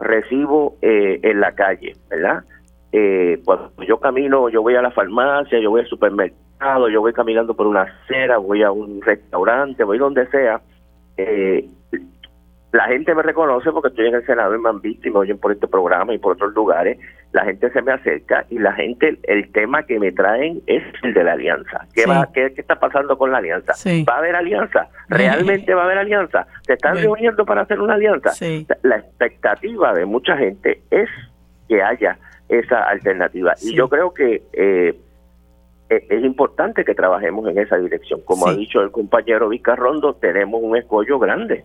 [0.00, 2.44] recibo eh, en la calle, ¿verdad?
[2.92, 7.12] Eh, cuando yo camino, yo voy a la farmacia, yo voy al supermercado, yo voy
[7.12, 10.62] caminando por una acera, voy a un restaurante, voy donde sea,
[11.16, 11.68] eh,
[12.72, 15.18] la gente me reconoce porque estoy en el Senado y me han visto y me
[15.18, 16.98] oyen por este programa y por otros lugares.
[17.32, 21.12] La gente se me acerca y la gente, el tema que me traen es el
[21.12, 21.86] de la alianza.
[21.94, 23.74] ¿Qué, va, qué, está pasando con la alianza?
[24.08, 24.88] ¿Va a haber alianza?
[25.08, 26.46] ¿Realmente va a haber alianza?
[26.62, 28.32] ¿Se están reuniendo para hacer una alianza?
[28.82, 31.08] La expectativa de mucha gente es
[31.68, 32.18] que haya
[32.48, 33.54] esa alternativa.
[33.62, 34.94] Y yo creo que eh,
[35.90, 38.20] e, es importante que trabajemos en esa dirección.
[38.24, 41.64] Como ha dicho el compañero Vizcarrondo, tenemos un escollo grande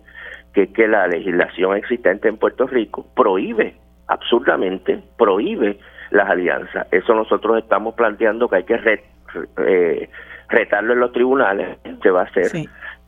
[0.53, 3.75] que que la legislación existente en Puerto Rico prohíbe,
[4.13, 5.79] absurdamente, prohíbe
[6.11, 6.87] las alianzas.
[6.91, 9.03] Eso nosotros estamos planteando que hay que
[9.57, 10.09] eh,
[10.49, 12.51] retarlo en los tribunales, se va a hacer.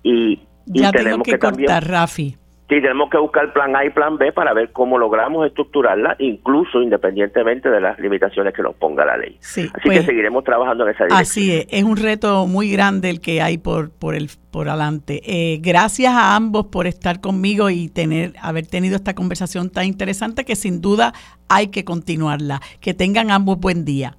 [0.04, 2.36] Y, ya tengo que, cortar, Rafi.
[2.68, 6.82] Sí, tenemos que buscar plan A y plan B para ver cómo logramos estructurarla, incluso
[6.82, 9.38] independientemente de las limitaciones que nos ponga la ley.
[9.40, 11.22] así que pues, seguiremos trabajando en esa dirección.
[11.22, 15.22] Así es, es un reto muy grande el que hay por, por, el, por adelante.
[15.26, 20.44] Eh, gracias a ambos por estar conmigo y tener, haber tenido esta conversación tan interesante
[20.44, 21.14] que sin duda
[21.48, 22.62] hay que continuarla.
[22.82, 24.18] Que tengan ambos buen día.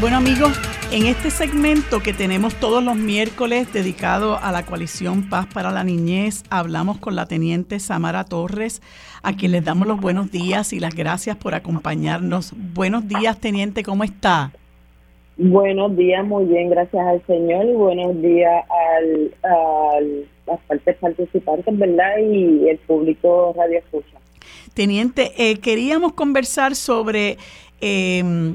[0.00, 0.60] Bueno amigos,
[0.92, 5.84] en este segmento que tenemos todos los miércoles dedicado a la coalición Paz para la
[5.84, 8.82] Niñez, hablamos con la teniente Samara Torres,
[9.22, 12.52] a quien les damos los buenos días y las gracias por acompañarnos.
[12.74, 14.52] Buenos días, teniente, ¿cómo está?
[15.38, 20.00] Buenos días, muy bien, gracias al Señor y buenos días a
[20.46, 22.18] las partes participantes, ¿verdad?
[22.18, 24.18] Y el público Radio Escucha.
[24.74, 27.38] Teniente, eh, queríamos conversar sobre...
[27.80, 28.54] Eh,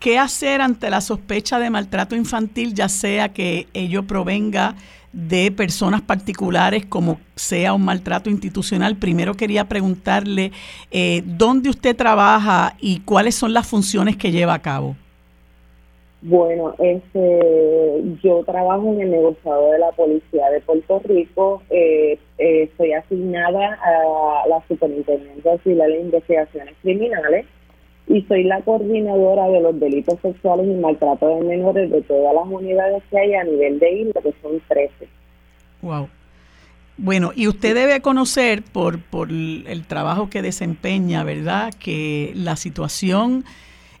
[0.00, 4.74] qué hacer ante la sospecha de maltrato infantil, ya sea que ello provenga
[5.12, 8.96] de personas particulares como sea un maltrato institucional.
[8.96, 10.52] Primero quería preguntarle
[10.90, 14.96] eh, dónde usted trabaja y cuáles son las funciones que lleva a cabo.
[16.22, 17.40] Bueno, este,
[18.22, 21.62] yo trabajo en el negociado de la Policía de Puerto Rico.
[21.68, 27.46] Eh, eh, estoy asignada a la Superintendencia Civil de Investigaciones Criminales
[28.08, 32.46] y soy la coordinadora de los delitos sexuales y maltrato de menores de todas las
[32.46, 35.08] unidades que hay a nivel de isla, que son 13.
[35.82, 36.08] Wow.
[36.98, 43.44] Bueno, y usted debe conocer por, por el trabajo que desempeña, ¿verdad?, que la situación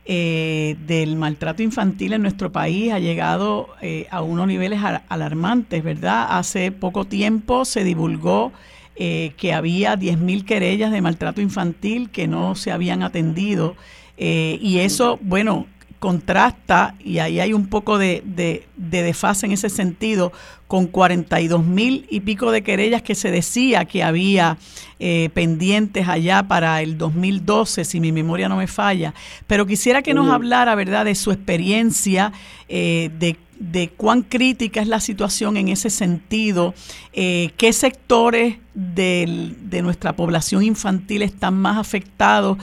[0.04, 6.26] eh, del maltrato infantil en nuestro país ha llegado eh, a unos niveles alarmantes, ¿verdad?
[6.30, 8.52] Hace poco tiempo se divulgó
[8.96, 13.74] eh, que había 10.000 querellas de maltrato infantil que no se habían atendido.
[14.18, 15.66] Eh, y eso, bueno,
[16.02, 20.32] contrasta, y ahí hay un poco de, de, desfase en ese sentido,
[20.66, 24.58] con 42 mil y pico de querellas que se decía que había
[24.98, 29.14] eh, pendientes allá para el 2012, si mi memoria no me falla.
[29.46, 32.32] Pero quisiera que nos hablara, ¿verdad?, de su experiencia,
[32.68, 33.36] de
[33.70, 36.74] de cuán crítica es la situación en ese sentido,
[37.12, 42.58] eh, qué sectores de, nuestra población infantil están más afectados,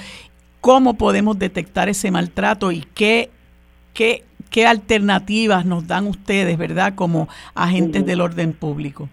[0.61, 3.29] cómo podemos detectar ese maltrato y qué,
[3.93, 9.09] qué, qué alternativas nos dan ustedes, ¿verdad?, como agentes del orden público.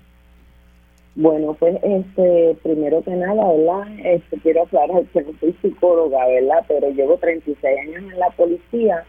[1.14, 3.88] Bueno, pues este, primero que nada, ¿verdad?
[4.04, 6.64] Este, quiero aclarar que no soy psicóloga, ¿verdad?
[6.68, 9.04] Pero llevo 36 años en la policía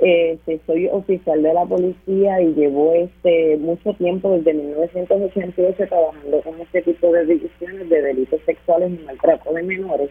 [0.00, 6.58] este, soy oficial de la policía y llevo este mucho tiempo, desde 1988, trabajando con
[6.58, 10.08] este tipo de divisiones de delitos sexuales y maltrato de menores.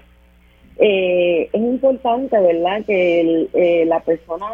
[0.82, 4.46] Eh, es importante, ¿verdad?, que eh, la persona,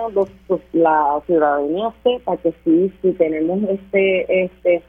[0.47, 4.81] pues, la ciudadanía sepa que sí, si tenemos este, este,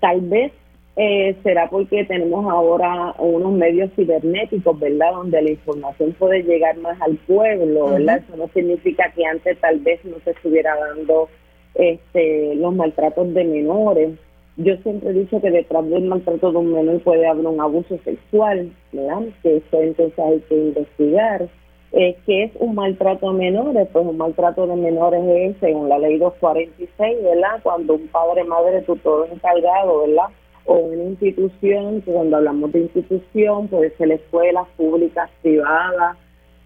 [0.00, 0.52] tal vez
[0.96, 5.12] eh, será porque tenemos ahora unos medios cibernéticos, ¿verdad?
[5.12, 8.22] Donde la información puede llegar más al pueblo, ¿verdad?
[8.26, 11.28] Eso no significa que antes tal vez no se estuviera dando
[11.74, 14.10] este, los maltratos de menores.
[14.56, 17.98] Yo siempre he dicho que detrás del maltrato de un menor puede haber un abuso
[18.04, 19.22] sexual, ¿verdad?
[19.42, 21.48] Que eso entonces hay que investigar.
[21.92, 23.88] Eh, ¿Qué es un maltrato a menores?
[23.92, 27.60] Pues un maltrato de menores es, según la ley 246, ¿verdad?
[27.62, 30.28] Cuando un padre, madre, tutor encargado, ¿verdad?
[30.66, 36.16] o una institución, cuando hablamos de institución, puede ser escuelas públicas, privadas,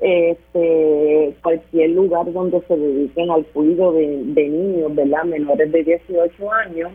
[0.01, 5.25] este, cualquier lugar donde se dediquen al cuidado de, niños, ¿verdad?
[5.25, 6.93] Menores de 18 años,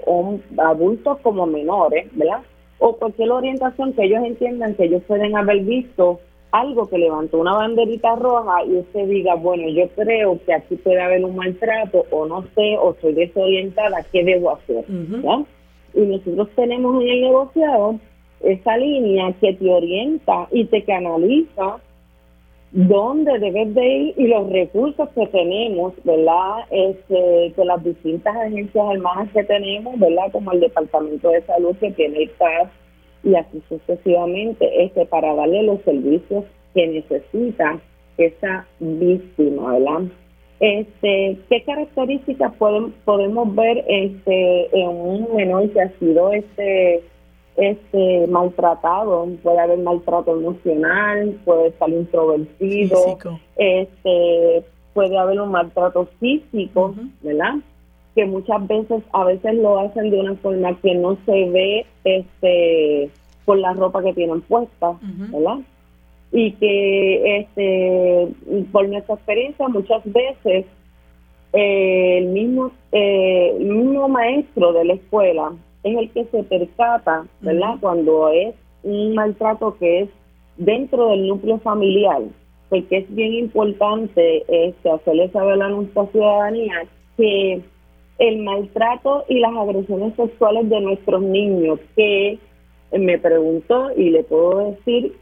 [0.59, 2.43] adultos como menores, ¿verdad?
[2.84, 6.18] O cualquier orientación que ellos entiendan que ellos pueden haber visto
[6.50, 11.00] algo que levantó una banderita roja y usted diga, bueno, yo creo que aquí puede
[11.00, 14.84] haber un maltrato o no sé, o estoy desorientada, ¿qué debo hacer?
[15.94, 18.00] Y nosotros tenemos en el negociado
[18.40, 21.76] esa línea que te orienta y te canaliza
[22.73, 26.65] dónde debes de ir y los recursos que tenemos, ¿verdad?
[26.70, 30.32] Este, que las distintas agencias armadas que tenemos, ¿verdad?
[30.32, 32.31] Como el Departamento de Salud que tiene el
[33.24, 36.44] y así sucesivamente, este, para darle los servicios
[36.74, 37.78] que necesita
[38.16, 40.03] esa víctima, ¿verdad?
[40.59, 47.03] Este, ¿qué características podemos podemos ver este en un menor que ha sido este
[47.57, 53.19] este maltratado, puede haber maltrato emocional, puede estar introvertido,
[53.57, 54.65] este
[54.95, 57.57] puede haber un maltrato físico, ¿verdad?
[58.15, 63.11] Que muchas veces a veces lo hacen de una forma que no se ve este
[63.45, 65.59] por la ropa que tienen puesta, ¿verdad?
[66.31, 68.29] Y que este
[68.70, 70.66] por nuestra experiencia muchas veces
[71.53, 77.26] eh, el mismo eh, el mismo maestro de la escuela es el que se percata,
[77.40, 77.76] ¿verdad?
[77.80, 80.09] Cuando es un maltrato que es
[80.56, 82.22] dentro del núcleo familiar,
[82.68, 86.84] porque es bien importante este, hacerle saber a nuestra ciudadanía
[87.16, 87.60] que
[88.18, 92.38] el maltrato y las agresiones sexuales de nuestros niños, que
[92.92, 95.14] me preguntó y le puedo decir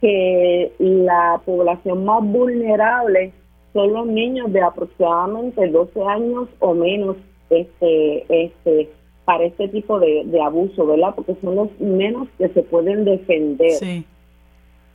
[0.00, 3.32] que la población más vulnerable
[3.72, 7.16] son los niños de aproximadamente 12 años o menos
[7.50, 8.90] este este
[9.24, 11.14] para este tipo de, abuso, ¿verdad?
[11.14, 13.72] Porque son los menos que se pueden defender.
[13.72, 14.04] Sí.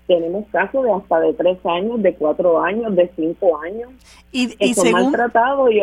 [0.08, 3.92] Tenemos casos de hasta de tres años, de cuatro años, de cinco años.
[4.32, 5.82] Y, y según, maltratados y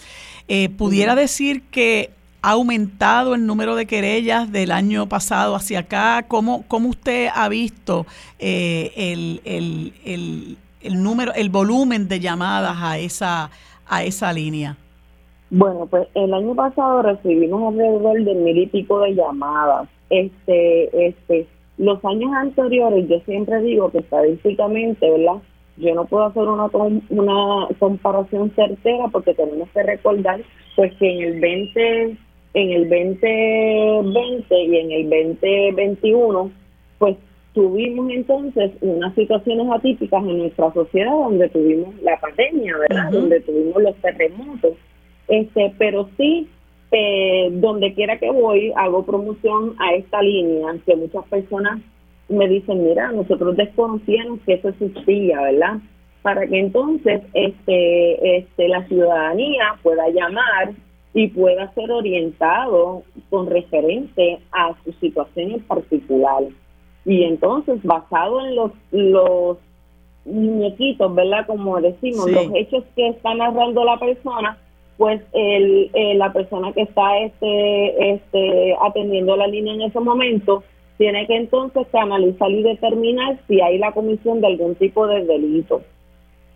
[0.48, 2.10] eh, ¿pudiera decir que
[2.42, 6.24] ha aumentado el número de querellas del año pasado hacia acá?
[6.28, 8.06] ¿Cómo, cómo usted ha visto
[8.38, 13.50] eh, el, el, el, número, el volumen de llamadas a esa,
[13.86, 14.76] a esa línea?
[15.50, 19.88] Bueno, pues el año pasado recibimos alrededor de mil y pico de llamadas.
[20.10, 21.46] Este, este,
[21.78, 25.42] los años anteriores, yo siempre digo que estadísticamente, ¿verdad?
[25.76, 26.66] Yo no puedo hacer una,
[27.10, 30.40] una comparación certera porque tenemos que recordar
[30.74, 32.16] pues que en el 20
[32.56, 36.50] en el 2020 y en el 2021,
[36.98, 37.16] pues
[37.52, 43.10] tuvimos entonces unas situaciones atípicas en nuestra sociedad donde tuvimos la pandemia, ¿verdad?
[43.12, 44.72] Donde tuvimos los terremotos.
[45.28, 46.48] Este, pero sí,
[46.92, 51.82] eh, donde quiera que voy, hago promoción a esta línea, que muchas personas
[52.30, 55.76] me dicen, mira, nosotros desconocíamos que eso existía, ¿verdad?
[56.22, 60.72] Para que entonces este, este, la ciudadanía pueda llamar
[61.16, 66.42] y pueda ser orientado con referente a su situación en particular.
[67.06, 69.56] Y entonces, basado en los, los
[70.26, 71.46] muñequitos, ¿verdad?
[71.46, 74.58] Como decimos, los hechos que está narrando la persona,
[74.98, 80.64] pues el, la persona que está este, este, atendiendo la línea en ese momento
[80.98, 85.80] tiene que entonces analizar y determinar si hay la comisión de algún tipo de delito.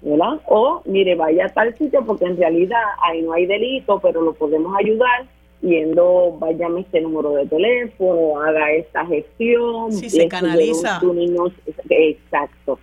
[0.02, 0.40] ¿Verdad?
[0.46, 4.32] O, mire, vaya a tal sitio porque en realidad ahí no hay delito, pero lo
[4.32, 5.26] podemos ayudar
[5.62, 9.92] yendo, váyame este número de teléfono, haga esta gestión.
[9.92, 11.00] Sí, se canaliza.
[11.90, 12.78] exacto.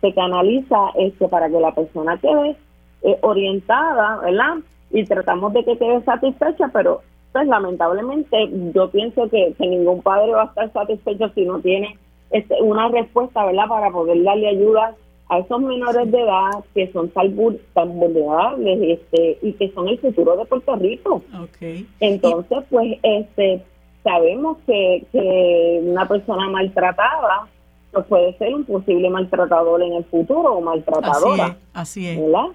[0.00, 2.56] Se canaliza este para que la persona quede
[3.02, 4.58] eh, orientada, ¿verdad?
[4.92, 7.02] Y tratamos de que quede satisfecha, pero
[7.32, 11.96] pues lamentablemente yo pienso que, que ningún padre va a estar satisfecho si no tiene
[12.30, 13.68] este, una respuesta, ¿verdad?
[13.68, 14.94] Para poder darle ayuda
[15.30, 20.36] a esos menores de edad que son tan, vulnerables este, y que son el futuro
[20.36, 21.22] de Puerto Rico.
[21.44, 21.86] Okay.
[22.00, 23.62] Entonces, pues este
[24.02, 27.46] sabemos que, que una persona maltratada
[27.92, 31.56] pues puede ser un posible maltratador en el futuro o maltratadora.
[31.74, 32.20] Así es.
[32.20, 32.46] ¿verdad?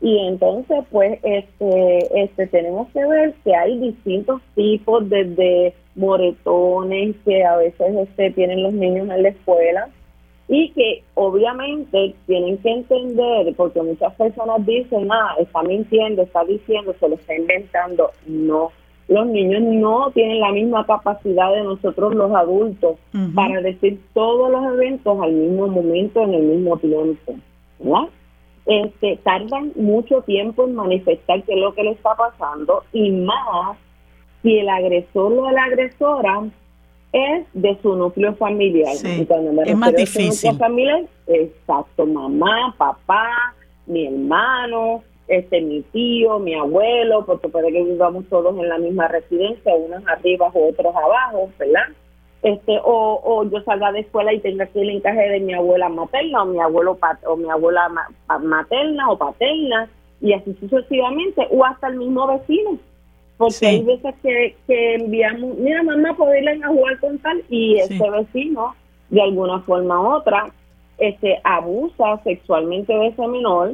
[0.00, 7.44] Y entonces, pues, este, este, tenemos que ver que hay distintos tipos de moretones que
[7.44, 9.88] a veces este, tienen los niños en la escuela
[10.48, 16.94] y que obviamente tienen que entender, porque muchas personas dicen, ah, está mintiendo, está diciendo,
[17.00, 18.10] se lo está inventando.
[18.26, 18.70] No,
[19.08, 22.96] los niños no tienen la misma capacidad de nosotros los adultos
[23.34, 27.34] para decir todos los eventos al mismo momento, en el mismo tiempo.
[27.80, 28.08] ¿no?
[28.66, 33.76] Este, tardan mucho tiempo en manifestar qué es lo que le está pasando y más
[34.42, 36.44] si el agresor o la agresora
[37.14, 38.92] es de su núcleo familiar.
[38.92, 40.58] es más difícil.
[40.58, 43.54] familiar, exacto, mamá, papá,
[43.86, 49.06] mi hermano, este mi tío, mi abuelo, porque puede que vivamos todos en la misma
[49.06, 51.86] residencia, unos arriba o otros abajo, ¿verdad?
[52.42, 55.88] Este, o, o yo salga de escuela y tenga aquí el encaje de mi abuela
[55.88, 57.88] materna o mi abuelo o mi abuela
[58.42, 59.88] materna o paterna
[60.20, 62.78] y así sucesivamente, o hasta el mismo vecino.
[63.36, 68.10] Porque hay veces que, que enviamos, mira mamá, irle a jugar con tal, y ese
[68.10, 68.74] vecino,
[69.10, 70.52] de alguna forma u otra,
[70.98, 73.72] este abusa sexualmente de ese menor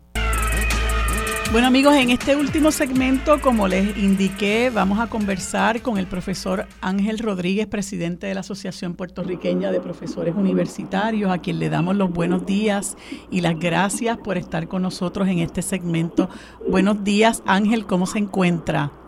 [1.54, 6.66] Bueno amigos, en este último segmento, como les indiqué, vamos a conversar con el profesor
[6.82, 12.10] Ángel Rodríguez, presidente de la Asociación Puertorriqueña de Profesores Universitarios, a quien le damos los
[12.10, 12.98] buenos días
[13.30, 16.28] y las gracias por estar con nosotros en este segmento.
[16.68, 19.03] Buenos días Ángel, ¿cómo se encuentra?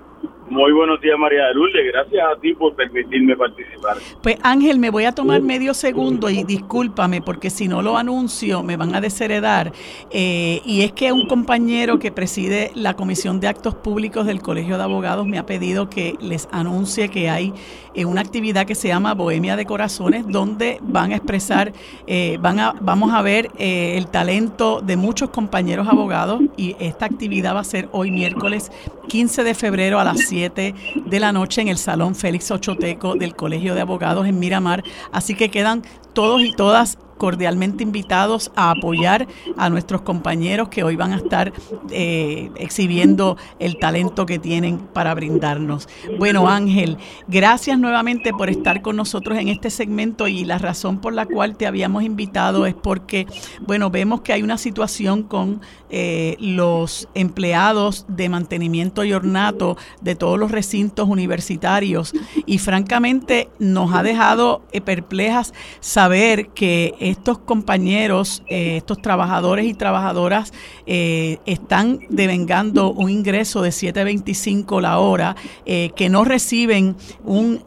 [0.47, 1.91] Muy buenos días, María de Lourdes.
[1.91, 3.97] Gracias a ti por permitirme participar.
[4.21, 8.61] Pues Ángel, me voy a tomar medio segundo y discúlpame porque si no lo anuncio
[8.61, 9.71] me van a desheredar.
[10.11, 14.77] Eh, y es que un compañero que preside la Comisión de Actos Públicos del Colegio
[14.77, 17.51] de Abogados me ha pedido que les anuncie que hay
[17.95, 21.73] eh, una actividad que se llama Bohemia de Corazones, donde van a expresar,
[22.05, 27.55] eh, van a, vamos a ver el talento de muchos compañeros abogados y esta actividad
[27.55, 28.71] va a ser hoy miércoles
[29.07, 33.35] 15 de febrero a las 7 de la noche en el Salón Félix Ochoteco del
[33.35, 34.83] Colegio de Abogados en Miramar.
[35.13, 35.83] Así que quedan
[36.13, 39.27] todos y todas cordialmente invitados a apoyar
[39.57, 41.51] a nuestros compañeros que hoy van a estar
[41.89, 45.89] eh, exhibiendo el talento que tienen para brindarnos.
[46.19, 51.13] Bueno, Ángel, gracias nuevamente por estar con nosotros en este segmento y la razón por
[51.13, 53.25] la cual te habíamos invitado es porque,
[53.61, 60.13] bueno, vemos que hay una situación con eh, los empleados de mantenimiento y ornato de
[60.13, 62.13] todos los recintos universitarios
[62.45, 69.73] y francamente nos ha dejado eh, perplejas saber que estos compañeros, eh, estos trabajadores y
[69.73, 70.53] trabajadoras
[70.85, 75.35] eh, están devengando un ingreso de 7.25 la hora,
[75.65, 77.63] eh, que no reciben un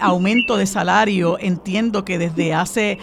[0.00, 1.38] aumento de salario.
[1.38, 2.98] Entiendo que desde hace,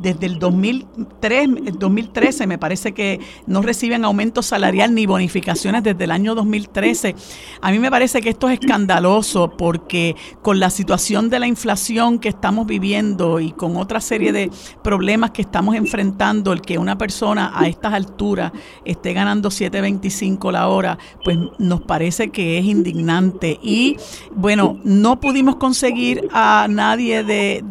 [0.00, 1.48] desde el 2003,
[1.78, 7.14] 2013 me parece que no reciben aumento salarial ni bonificaciones desde el año 2013.
[7.60, 12.18] A mí me parece que esto es escandaloso porque con la situación de la inflación
[12.18, 14.50] que estamos viviendo y con otra serie de
[14.82, 18.52] problemas que estamos enfrentando, el que una persona a estas alturas
[18.84, 23.58] esté ganando 7.25 la hora, pues nos parece que es indignante.
[23.62, 23.96] Y
[24.32, 27.62] bueno, no pudimos conseguir a nadie de,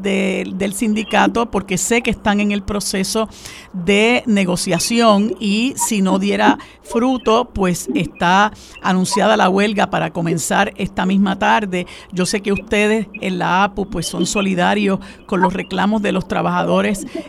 [0.56, 3.30] del sindicato porque sé que están en el proceso
[3.74, 8.52] de negociación y si no diera fruto, pues está
[8.82, 11.88] anunciada la huelga para comenzar esta misma tarde.
[12.12, 16.28] Yo sé que ustedes en la APU pues son solidarios con los reclamos de los
[16.28, 16.81] trabajadores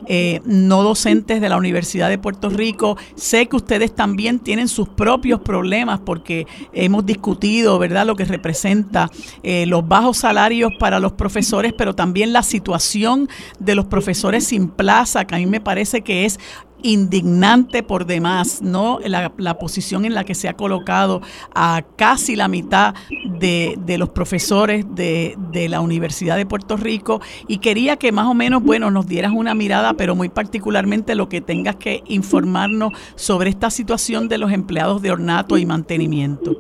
[0.07, 2.97] eh, no docentes de la Universidad de Puerto Rico.
[3.15, 9.11] Sé que ustedes también tienen sus propios problemas porque hemos discutido, ¿verdad?, lo que representa
[9.43, 14.69] eh, los bajos salarios para los profesores, pero también la situación de los profesores sin
[14.69, 16.39] plaza, que a mí me parece que es
[16.83, 18.99] indignante por demás, ¿no?
[19.05, 21.21] La, la, posición en la que se ha colocado
[21.55, 22.95] a casi la mitad
[23.39, 28.27] de, de los profesores de, de, la Universidad de Puerto Rico y quería que más
[28.27, 32.93] o menos, bueno, nos dieras una mirada, pero muy particularmente lo que tengas que informarnos
[33.15, 36.57] sobre esta situación de los empleados de ornato y mantenimiento.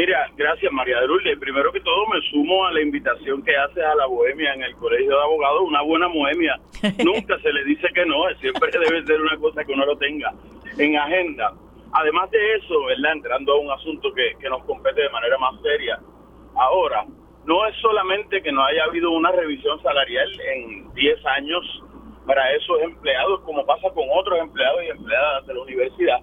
[0.00, 1.38] Mira, gracias María de Lourdes.
[1.38, 4.74] Primero que todo me sumo a la invitación que hace a la bohemia en el
[4.76, 5.60] Colegio de Abogados.
[5.60, 6.58] Una buena bohemia
[7.04, 10.32] nunca se le dice que no, siempre debe ser una cosa que uno lo tenga
[10.78, 11.52] en agenda.
[11.92, 13.12] Además de eso, ¿verdad?
[13.12, 16.00] Entrando a un asunto que, que nos compete de manera más seria.
[16.54, 17.04] Ahora,
[17.44, 21.82] no es solamente que no haya habido una revisión salarial en 10 años
[22.26, 26.20] para esos empleados, como pasa con otros empleados y empleadas de la universidad,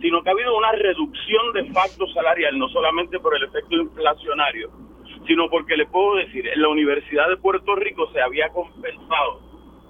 [0.00, 4.70] sino que ha habido una reducción de facto salarial, no solamente por el efecto inflacionario,
[5.26, 9.40] sino porque le puedo decir, en la Universidad de Puerto Rico se había compensado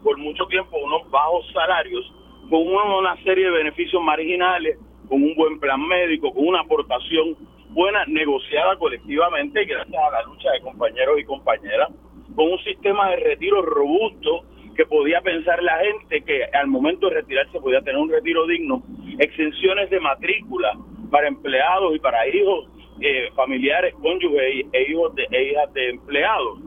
[0.03, 2.13] por mucho tiempo unos bajos salarios
[2.49, 4.79] con una serie de beneficios marginales,
[5.09, 7.37] con un buen plan médico, con una aportación
[7.69, 11.91] buena negociada colectivamente gracias a la lucha de compañeros y compañeras,
[12.35, 14.45] con un sistema de retiro robusto
[14.77, 18.83] que podía pensar la gente que al momento de retirarse podía tener un retiro digno,
[19.21, 20.77] exenciones de matrícula
[21.11, 22.67] para empleados y para hijos,
[23.01, 26.59] eh, familiares, cónyuges e hijos de, e hijas de empleados.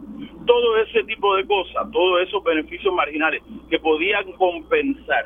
[0.45, 5.25] Todo ese tipo de cosas, todos esos beneficios marginales que podían compensar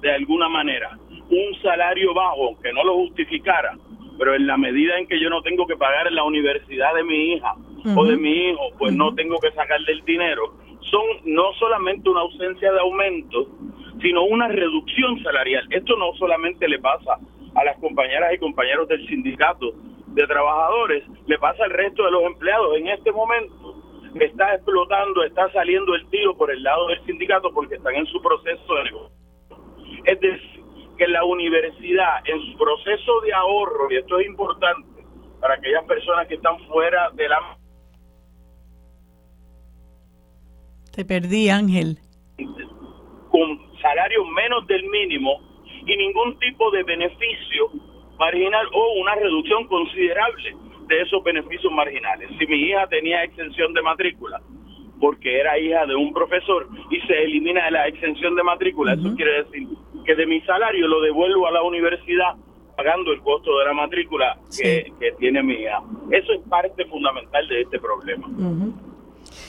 [0.00, 0.98] de alguna manera
[1.30, 3.76] un salario bajo que no lo justificara,
[4.18, 7.04] pero en la medida en que yo no tengo que pagar en la universidad de
[7.04, 7.54] mi hija
[7.96, 12.20] o de mi hijo, pues no tengo que sacarle el dinero, son no solamente una
[12.20, 13.48] ausencia de aumento,
[14.02, 15.66] sino una reducción salarial.
[15.70, 17.18] Esto no solamente le pasa
[17.54, 19.72] a las compañeras y compañeros del sindicato
[20.08, 22.76] de trabajadores, le pasa al resto de los empleados.
[22.76, 23.76] En este momento
[24.20, 28.20] está explotando, está saliendo el tiro por el lado del sindicato porque están en su
[28.20, 29.16] proceso de negocio.
[30.04, 30.62] Es decir,
[30.98, 35.04] que la universidad en su proceso de ahorro, y esto es importante
[35.40, 37.58] para aquellas personas que están fuera de la...
[40.94, 41.98] Te perdí, Ángel.
[43.30, 45.40] Con salarios menos del mínimo
[45.84, 47.70] y ningún tipo de beneficio
[48.18, 50.56] marginal o una reducción considerable
[50.86, 52.30] de esos beneficios marginales.
[52.38, 54.40] Si mi hija tenía exención de matrícula
[55.00, 59.42] porque era hija de un profesor y se elimina la exención de matrícula, eso quiere
[59.42, 59.66] decir
[60.04, 62.36] que de mi salario lo devuelvo a la universidad
[62.76, 65.82] pagando el costo de la matrícula que, tiene mi hija.
[66.10, 68.28] Eso es parte fundamental de este problema.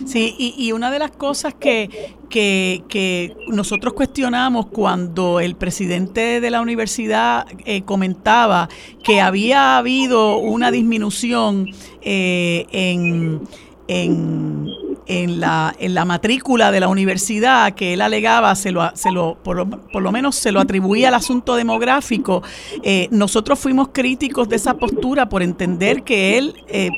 [0.05, 1.89] Sí, y, una de las cosas que,
[2.29, 8.69] que, nosotros cuestionamos cuando el presidente de la universidad eh, comentaba
[9.03, 11.69] que había habido una disminución
[12.01, 13.41] eh, en,
[13.87, 14.67] en
[15.07, 19.35] en la, en la matrícula de la universidad que él alegaba, se lo, se lo,
[19.43, 22.43] por, lo, menos se lo atribuía al asunto demográfico,
[22.83, 26.89] eh, nosotros fuimos críticos de esa postura por entender que él eh,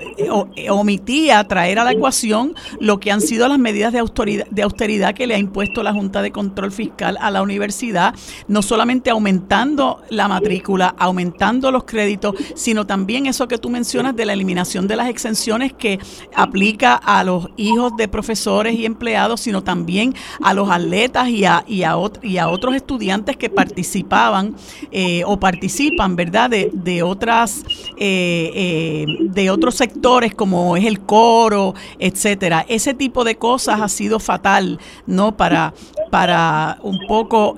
[0.69, 5.13] omitía traer a la ecuación lo que han sido las medidas de austeridad, de austeridad
[5.13, 8.13] que le ha impuesto la Junta de Control Fiscal a la universidad,
[8.47, 14.25] no solamente aumentando la matrícula, aumentando los créditos, sino también eso que tú mencionas de
[14.25, 15.99] la eliminación de las exenciones que
[16.35, 21.63] aplica a los hijos de profesores y empleados, sino también a los atletas y a,
[21.67, 24.55] y a, y a otros estudiantes que participaban
[24.91, 27.63] eh, o participan, ¿verdad?, de, de otras,
[27.97, 32.65] eh, eh, de otros sectores como es el coro, etcétera.
[32.67, 35.73] Ese tipo de cosas ha sido fatal, ¿no?, para,
[36.15, 37.57] para un poco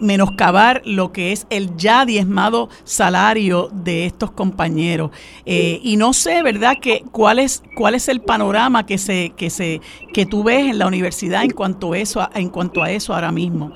[0.00, 5.10] menoscabar lo que es el ya diezmado salario de estos compañeros.
[5.44, 9.82] y no sé, ¿verdad?, que cuál es, cuál es el panorama que se, que se
[10.14, 13.32] que, tú ves en la universidad en cuanto a eso, en cuanto a eso ahora
[13.32, 13.74] mismo?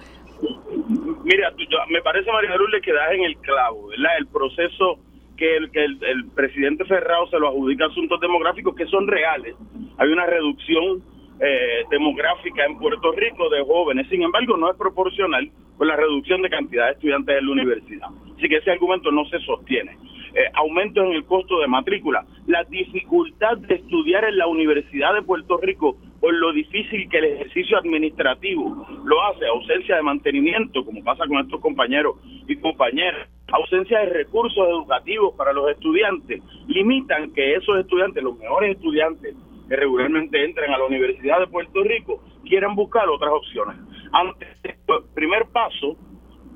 [1.25, 1.53] Mira,
[1.91, 4.13] me parece, María Lourdes, que das en el clavo, ¿verdad?
[4.21, 5.01] El proceso
[5.37, 9.55] que el, que el, presidente Ferrao se lo adjudica a asuntos demográficos que son reales.
[9.99, 11.03] Hay una reducción
[11.41, 16.43] eh, demográfica en Puerto Rico de jóvenes, sin embargo, no es proporcional con la reducción
[16.43, 18.09] de cantidad de estudiantes en la universidad.
[18.37, 19.97] Así que ese argumento no se sostiene.
[20.35, 25.23] Eh, aumentos en el costo de matrícula, la dificultad de estudiar en la Universidad de
[25.23, 31.05] Puerto Rico por lo difícil que el ejercicio administrativo lo hace, ausencia de mantenimiento, como
[31.05, 32.17] pasa con estos compañeros
[32.49, 38.75] y compañeras, ausencia de recursos educativos para los estudiantes, limitan que esos estudiantes, los mejores
[38.77, 39.37] estudiantes
[39.75, 43.77] que regularmente entran a la Universidad de Puerto Rico, quieran buscar otras opciones.
[44.13, 44.75] Antes, el
[45.15, 45.97] primer paso,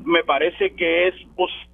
[0.04, 1.68] me parece que es posible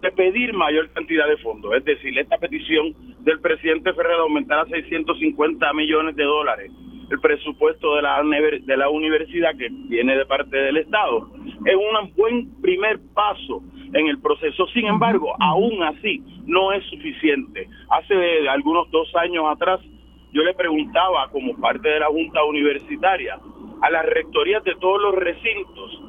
[0.00, 1.74] de pedir mayor cantidad de fondos.
[1.74, 6.72] Es decir, esta petición del presidente Ferrer de aumentar a 650 millones de dólares
[7.10, 11.28] el presupuesto de la, de la universidad que viene de parte del Estado
[11.66, 13.62] es un buen primer paso
[13.92, 14.66] en el proceso.
[14.68, 17.68] Sin embargo, aún así no es suficiente.
[17.90, 19.80] Hace algunos dos años atrás
[20.32, 23.38] yo le preguntaba como parte de la Junta Universitaria
[23.82, 26.02] a las rectorías de todos los recintos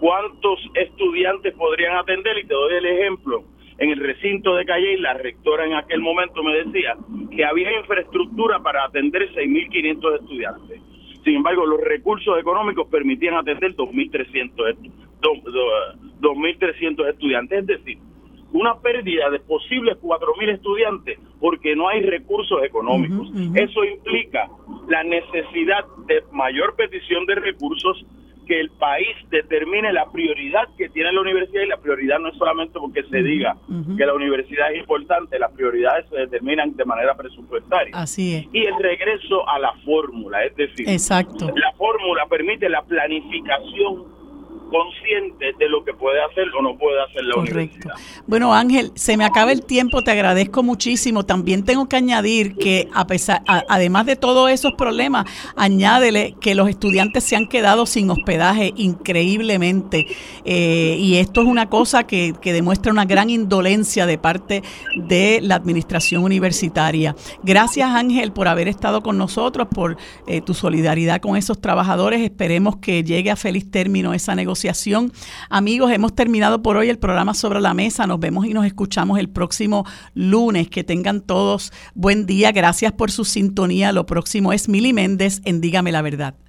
[0.00, 3.44] cuántos estudiantes podrían atender y te doy el ejemplo.
[3.78, 6.94] En el recinto de Calle, la rectora en aquel momento me decía
[7.34, 10.80] que había infraestructura para atender 6.500 estudiantes.
[11.24, 14.76] Sin embargo, los recursos económicos permitían atender 2.300
[15.22, 17.60] 2.300 estudiantes.
[17.60, 17.98] Es decir,
[18.52, 23.28] una pérdida de posibles 4.000 estudiantes porque no hay recursos económicos.
[23.54, 24.48] Eso implica
[24.88, 28.04] la necesidad de mayor petición de recursos
[28.46, 32.36] que el país determine la prioridad que tiene la universidad y la prioridad no es
[32.36, 33.56] solamente porque se diga
[33.96, 37.94] que la universidad es importante, las prioridades se determinan de manera presupuestaria.
[37.96, 38.46] Así es.
[38.52, 41.50] Y el regreso a la fórmula, es decir, Exacto.
[41.56, 44.04] la fórmula permite la planificación
[44.74, 47.90] consciente de lo que puede hacer o no puede hacer la Correcto.
[48.26, 51.24] Bueno, Ángel, se me acaba el tiempo, te agradezco muchísimo.
[51.24, 56.68] También tengo que añadir que a pesar, además de todos esos problemas, añádele que los
[56.68, 60.06] estudiantes se han quedado sin hospedaje increíblemente.
[60.44, 64.64] Eh, y esto es una cosa que, que demuestra una gran indolencia de parte
[64.96, 67.14] de la administración universitaria.
[67.44, 69.96] Gracias, Ángel, por haber estado con nosotros, por
[70.26, 72.22] eh, tu solidaridad con esos trabajadores.
[72.22, 75.12] Esperemos que llegue a feliz término esa negociación negociación.
[75.50, 78.06] Amigos, hemos terminado por hoy el programa sobre la mesa.
[78.06, 79.84] Nos vemos y nos escuchamos el próximo
[80.14, 80.68] lunes.
[80.70, 82.52] Que tengan todos buen día.
[82.52, 83.92] Gracias por su sintonía.
[83.92, 86.44] Lo próximo es Mili Méndez en Dígame la Verdad.